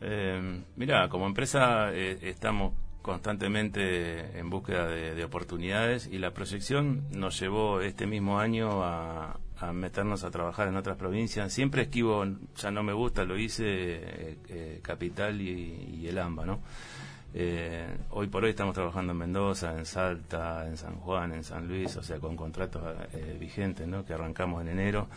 Eh, 0.01 0.61
mira, 0.75 1.07
como 1.09 1.25
empresa 1.25 1.93
eh, 1.93 2.17
estamos 2.21 2.73
constantemente 3.01 4.37
en 4.37 4.49
búsqueda 4.49 4.87
de, 4.87 5.23
oportunidades 5.23 6.09
y 6.11 6.17
la 6.17 6.31
proyección 6.31 7.03
nos 7.11 7.39
llevó 7.39 7.81
este 7.81 8.07
mismo 8.07 8.39
año 8.39 8.83
a, 8.83 9.39
meternos 9.73 10.23
a 10.23 10.31
trabajar 10.31 10.67
en 10.67 10.75
otras 10.75 10.97
provincias. 10.97 11.51
Siempre 11.51 11.83
esquivo, 11.83 12.25
ya 12.57 12.71
no 12.71 12.83
me 12.83 12.93
gusta, 12.93 13.23
lo 13.23 13.37
hice 13.37 13.65
eh, 13.65 14.37
eh, 14.49 14.79
Capital 14.81 15.41
y, 15.41 16.05
el 16.07 16.17
AMBA, 16.17 16.45
¿no? 16.45 16.59
Eh, 17.33 17.85
hoy 18.11 18.27
por 18.27 18.43
hoy 18.43 18.51
estamos 18.51 18.73
trabajando 18.73 19.11
en 19.11 19.17
Mendoza, 19.17 19.77
en 19.77 19.85
Salta, 19.85 20.67
en 20.67 20.77
San 20.77 20.95
Juan, 20.95 21.33
en 21.33 21.43
San 21.43 21.67
Luis, 21.67 21.95
o 21.97 22.03
sea, 22.03 22.19
con 22.19 22.35
contratos 22.35 22.81
vigentes, 23.39 23.87
¿no? 23.87 24.05
Que 24.05 24.13
arrancamos 24.13 24.61
en 24.61 24.69
enero. 24.69 25.07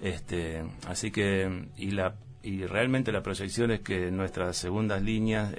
Este, 0.00 0.62
así 0.88 1.10
que, 1.10 1.68
y 1.76 1.92
la, 1.92 2.16
y 2.42 2.66
realmente 2.66 3.12
la 3.12 3.22
proyección 3.22 3.70
es 3.70 3.80
que 3.80 4.10
nuestras 4.10 4.56
segundas 4.56 5.02
líneas, 5.02 5.54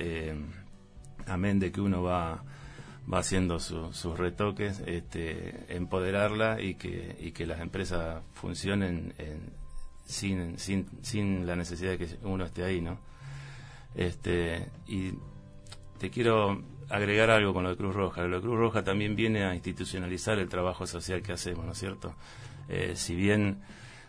amén 1.26 1.60
de 1.60 1.72
que 1.72 1.82
uno 1.82 2.04
va, 2.04 2.44
va 3.12 3.20
haciendo 3.20 3.60
sus 3.60 4.18
retoques, 4.18 4.82
este, 4.86 5.76
empoderarla 5.76 6.62
y 6.62 6.76
que, 6.76 7.16
y 7.20 7.32
que 7.32 7.46
las 7.46 7.62
empresas 7.62 8.24
funcionen 8.34 9.14
sin, 10.06 10.58
sin, 10.58 10.88
sin 11.02 11.46
la 11.46 11.56
necesidad 11.56 11.92
de 11.92 11.98
que 12.00 12.08
uno 12.24 12.46
esté 12.46 12.64
ahí, 12.64 12.82
¿no? 12.82 13.00
Este, 13.96 14.68
y 14.88 15.14
te 15.98 16.10
quiero 16.10 16.62
agregar 16.90 17.30
algo 17.30 17.54
con 17.54 17.64
lo 17.64 17.70
de 17.70 17.78
Cruz 17.78 17.96
Roja. 17.96 18.24
Lo 18.24 18.38
de 18.38 18.42
Cruz 18.42 18.58
Roja 18.58 18.84
también 18.84 19.16
viene 19.16 19.46
a 19.46 19.56
institucionalizar 19.56 20.40
el 20.40 20.50
trabajo 20.50 20.86
social 20.86 21.22
que 21.22 21.34
hacemos, 21.34 21.66
¿no 21.66 21.72
es 21.72 21.78
cierto? 21.78 22.16
Eh, 22.68 22.94
si 22.96 23.16
bien 23.16 23.62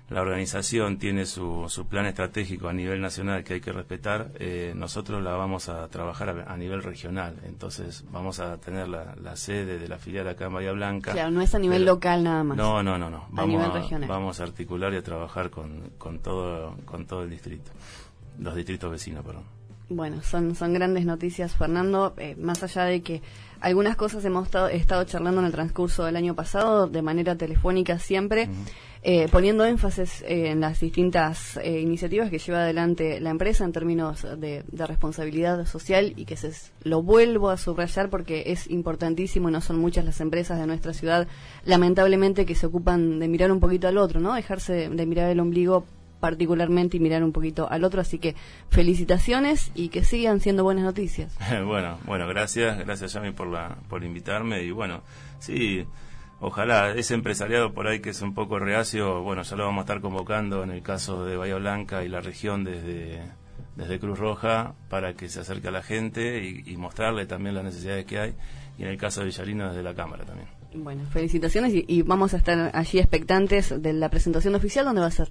la 0.09 0.21
organización 0.21 0.99
tiene 0.99 1.27
su, 1.27 1.67
su, 1.69 1.87
plan 1.87 2.07
estratégico 2.07 2.69
a 2.69 2.73
nivel 2.73 3.01
nacional 3.01 3.43
que 3.43 3.55
hay 3.55 3.61
que 3.61 3.73
respetar, 3.73 4.31
eh, 4.39 4.73
nosotros 4.77 5.21
la 5.23 5.33
vamos 5.33 5.69
a 5.69 5.89
trabajar 5.89 6.45
a, 6.47 6.57
nivel 6.57 6.83
regional. 6.83 7.37
Entonces 7.45 8.05
vamos 8.13 8.39
a 8.39 8.57
tener 8.59 8.89
la, 8.89 9.37
sede 9.37 9.79
de 9.79 9.89
la 9.89 9.99
filial 9.99 10.29
acá 10.29 10.47
en 10.47 10.55
Bahía 10.55 10.73
Blanca. 10.73 11.13
Claro, 11.13 11.31
no 11.33 11.41
es 11.41 11.55
a 11.55 11.59
nivel 11.59 11.85
local 11.85 12.23
nada 12.23 12.45
más. 12.45 12.57
No, 12.57 12.83
no, 12.85 12.97
no, 12.97 13.11
no. 13.11 13.27
Vamos 13.31 13.57
a 13.57 13.67
nivel 13.67 13.83
regional. 13.83 14.09
Vamos 14.09 14.41
a 14.41 14.45
articular 14.45 14.93
y 14.95 14.97
a 14.97 15.03
trabajar 15.03 15.51
con, 15.51 15.91
con, 15.99 16.21
todo, 16.21 16.77
con 16.85 17.07
todo 17.07 17.25
el 17.25 17.31
distrito. 17.31 17.73
Los 18.39 18.55
distritos 18.55 18.91
vecinos, 18.91 19.25
perdón. 19.25 19.45
Bueno, 19.89 20.21
son, 20.23 20.55
son 20.57 20.73
grandes 20.73 21.05
noticias, 21.05 21.55
Fernando. 21.55 22.15
Eh, 22.17 22.35
más 22.39 22.63
allá 22.63 22.85
de 22.85 23.03
que 23.03 23.23
algunas 23.61 23.97
cosas 23.97 24.25
hemos 24.25 24.49
estado, 24.73 25.05
charlando 25.05 25.41
en 25.41 25.47
el 25.47 25.53
transcurso 25.53 26.05
del 26.05 26.17
año 26.17 26.35
pasado, 26.35 26.89
de 26.89 27.03
manera 27.03 27.37
telefónica 27.37 27.99
siempre, 27.99 28.49
eh, 29.09 29.29
poniendo 29.31 29.65
énfasis 29.65 30.23
eh, 30.23 30.51
en 30.51 30.61
las 30.61 30.81
distintas 30.81 31.61
iniciativas 31.65 32.29
que 32.29 32.41
lleva 32.41 32.63
adelante 32.63 33.21
la 33.21 33.31
empresa 33.31 33.65
en 33.65 33.71
términos 33.71 34.27
de, 34.37 34.65
responsabilidad 34.73 35.65
social 35.65 36.13
y 36.17 36.25
que 36.25 36.37
se, 36.37 36.51
lo 36.83 37.03
vuelvo 37.03 37.51
a 37.51 37.57
subrayar 37.57 38.11
porque 38.11 38.45
es 38.47 38.69
importantísimo 38.69 39.49
no 39.49 39.61
son 39.61 39.79
muchas 39.79 40.05
las 40.05 40.21
empresas 40.21 40.59
de 40.59 40.67
nuestra 40.67 40.93
ciudad, 40.93 41.29
lamentablemente, 41.65 42.47
que 42.47 42.57
se 42.57 42.67
ocupan 42.67 43.21
de 43.21 43.29
mirar 43.29 43.53
un 43.53 43.61
poquito 43.61 43.87
al 43.87 43.97
otro, 43.97 44.19
¿no? 44.19 44.35
Dejarse 44.35 44.89
de 44.89 45.07
mirar 45.07 45.31
el 45.31 45.39
ombligo 45.39 45.85
particularmente 46.19 46.97
y 46.97 47.01
mirar 47.01 47.23
un 47.23 47.31
poquito 47.31 47.71
al 47.71 47.85
otro. 47.85 48.01
Así 48.01 48.19
que 48.19 48.35
felicitaciones 48.71 49.71
y 49.75 49.89
que 49.91 50.03
sigan 50.03 50.41
siendo 50.41 50.65
buenas 50.65 50.85
noticias. 50.85 51.37
bueno, 51.65 51.99
bueno, 52.07 52.27
gracias, 52.27 52.79
gracias 52.79 53.13
Yami 53.13 53.31
por 53.33 53.47
la, 53.47 53.77
por 53.89 54.03
invitarme 54.03 54.65
y 54.65 54.73
bueno, 54.73 55.03
sí, 55.39 55.87
ojalá 56.41 56.93
ese 56.93 57.15
empresariado 57.15 57.73
por 57.73 57.87
ahí 57.87 58.01
que 58.01 58.11
es 58.11 58.23
un 58.23 58.35
poco 58.35 58.59
reacio, 58.59 59.23
bueno, 59.23 59.43
ya 59.43 59.57
lo 59.57 59.65
vamos 59.65 59.83
a 59.83 59.85
estar 59.85 60.01
convocando 60.01 60.63
en 60.63 60.71
el 60.71 60.83
caso 60.83 61.25
de 61.25 61.37
Bahía 61.37 61.57
Blanca 61.57 62.05
y 62.05 62.09
la 62.09 62.21
región 62.21 62.65
desde 62.65 63.23
desde 63.77 63.99
Cruz 63.99 64.19
Roja 64.19 64.75
para 64.89 65.15
que 65.15 65.29
se 65.29 65.41
acerque 65.41 65.69
a 65.69 65.71
la 65.71 65.83
gente 65.83 66.45
y, 66.45 66.77
mostrarle 66.77 67.27
también 67.27 67.55
las 67.55 67.65
necesidades 67.65 68.07
que 68.07 68.19
hay, 68.19 68.35
y 68.79 68.83
en 68.83 68.89
el 68.89 68.97
caso 68.97 69.21
de 69.21 69.27
Villarino 69.27 69.69
desde 69.69 69.83
la 69.83 69.95
Cámara 69.95 70.25
también. 70.25 70.49
Bueno, 70.75 71.05
felicitaciones 71.11 71.73
y, 71.75 72.03
vamos 72.03 72.35
a 72.35 72.39
estar 72.39 72.71
allí 72.75 72.99
expectantes 72.99 73.81
de 73.81 73.93
la 73.93 74.09
presentación 74.09 74.55
oficial, 74.55 74.87
¿dónde 74.87 75.03
va 75.03 75.07
a 75.07 75.11
ser? 75.11 75.31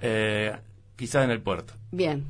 Eh, 0.00 0.52
quizás 0.96 1.24
en 1.24 1.30
el 1.30 1.40
puerto. 1.40 1.74
Bien, 1.92 2.24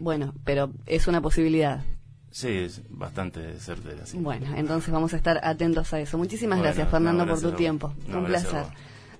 bueno, 0.00 0.32
pero 0.44 0.70
es 0.86 1.08
una 1.08 1.20
posibilidad. 1.20 1.84
Sí, 2.30 2.48
es 2.48 2.82
bastante 2.90 3.58
certera. 3.58 4.04
Bueno, 4.14 4.46
entonces 4.56 4.92
vamos 4.92 5.14
a 5.14 5.16
estar 5.16 5.40
atentos 5.42 5.92
a 5.94 6.00
eso. 6.00 6.18
Muchísimas 6.18 6.60
gracias, 6.60 6.88
Fernando, 6.90 7.26
por 7.26 7.40
tu 7.40 7.52
tiempo. 7.52 7.94
Un 8.08 8.24
placer. 8.24 8.64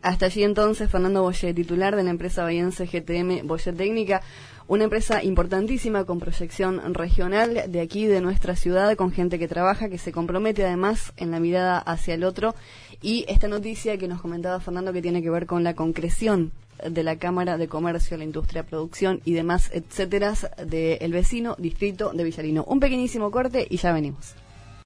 Hasta 0.01 0.27
allí 0.27 0.45
entonces, 0.45 0.91
Fernando 0.91 1.23
Boye, 1.23 1.53
titular 1.55 1.97
de 1.97 2.05
la 2.05 2.11
empresa 2.11 2.45
bahiense 2.45 2.87
GTM 2.87 3.47
Boye 3.49 3.73
Técnica, 3.73 4.23
una 4.69 4.85
empresa 4.85 5.25
importantísima 5.25 6.05
con 6.05 6.21
proyección 6.21 6.95
regional 6.95 7.65
de 7.67 7.81
aquí, 7.81 8.07
de 8.07 8.21
nuestra 8.21 8.55
ciudad, 8.55 8.95
con 8.97 9.11
gente 9.11 9.39
que 9.39 9.49
trabaja, 9.49 9.89
que 9.89 9.99
se 9.99 10.13
compromete 10.13 10.65
además 10.65 11.13
en 11.17 11.33
la 11.33 11.41
mirada 11.41 11.79
hacia 11.79 12.15
el 12.15 12.23
otro. 12.23 12.55
Y 13.01 13.25
esta 13.29 13.47
noticia 13.47 13.97
que 13.97 14.09
nos 14.09 14.21
comentaba 14.21 14.61
Fernando 14.61 14.93
que 14.93 15.03
tiene 15.03 15.23
que 15.23 15.31
ver 15.31 15.47
con 15.47 15.63
la 15.63 15.75
concreción 15.75 16.53
de 16.85 17.03
la 17.03 17.17
Cámara 17.17 17.57
de 17.57 17.69
Comercio, 17.69 18.17
la 18.17 18.25
Industria, 18.25 18.65
Producción 18.65 19.21
y 19.25 19.33
demás, 19.33 19.71
etcétera, 19.73 20.35
del 20.65 21.13
vecino 21.13 21.55
distrito 21.59 22.13
de 22.13 22.25
Villarino. 22.25 22.65
Un 22.65 22.81
pequeñísimo 22.81 23.31
corte 23.31 23.67
y 23.69 23.77
ya 23.77 23.93
venimos. 23.93 24.35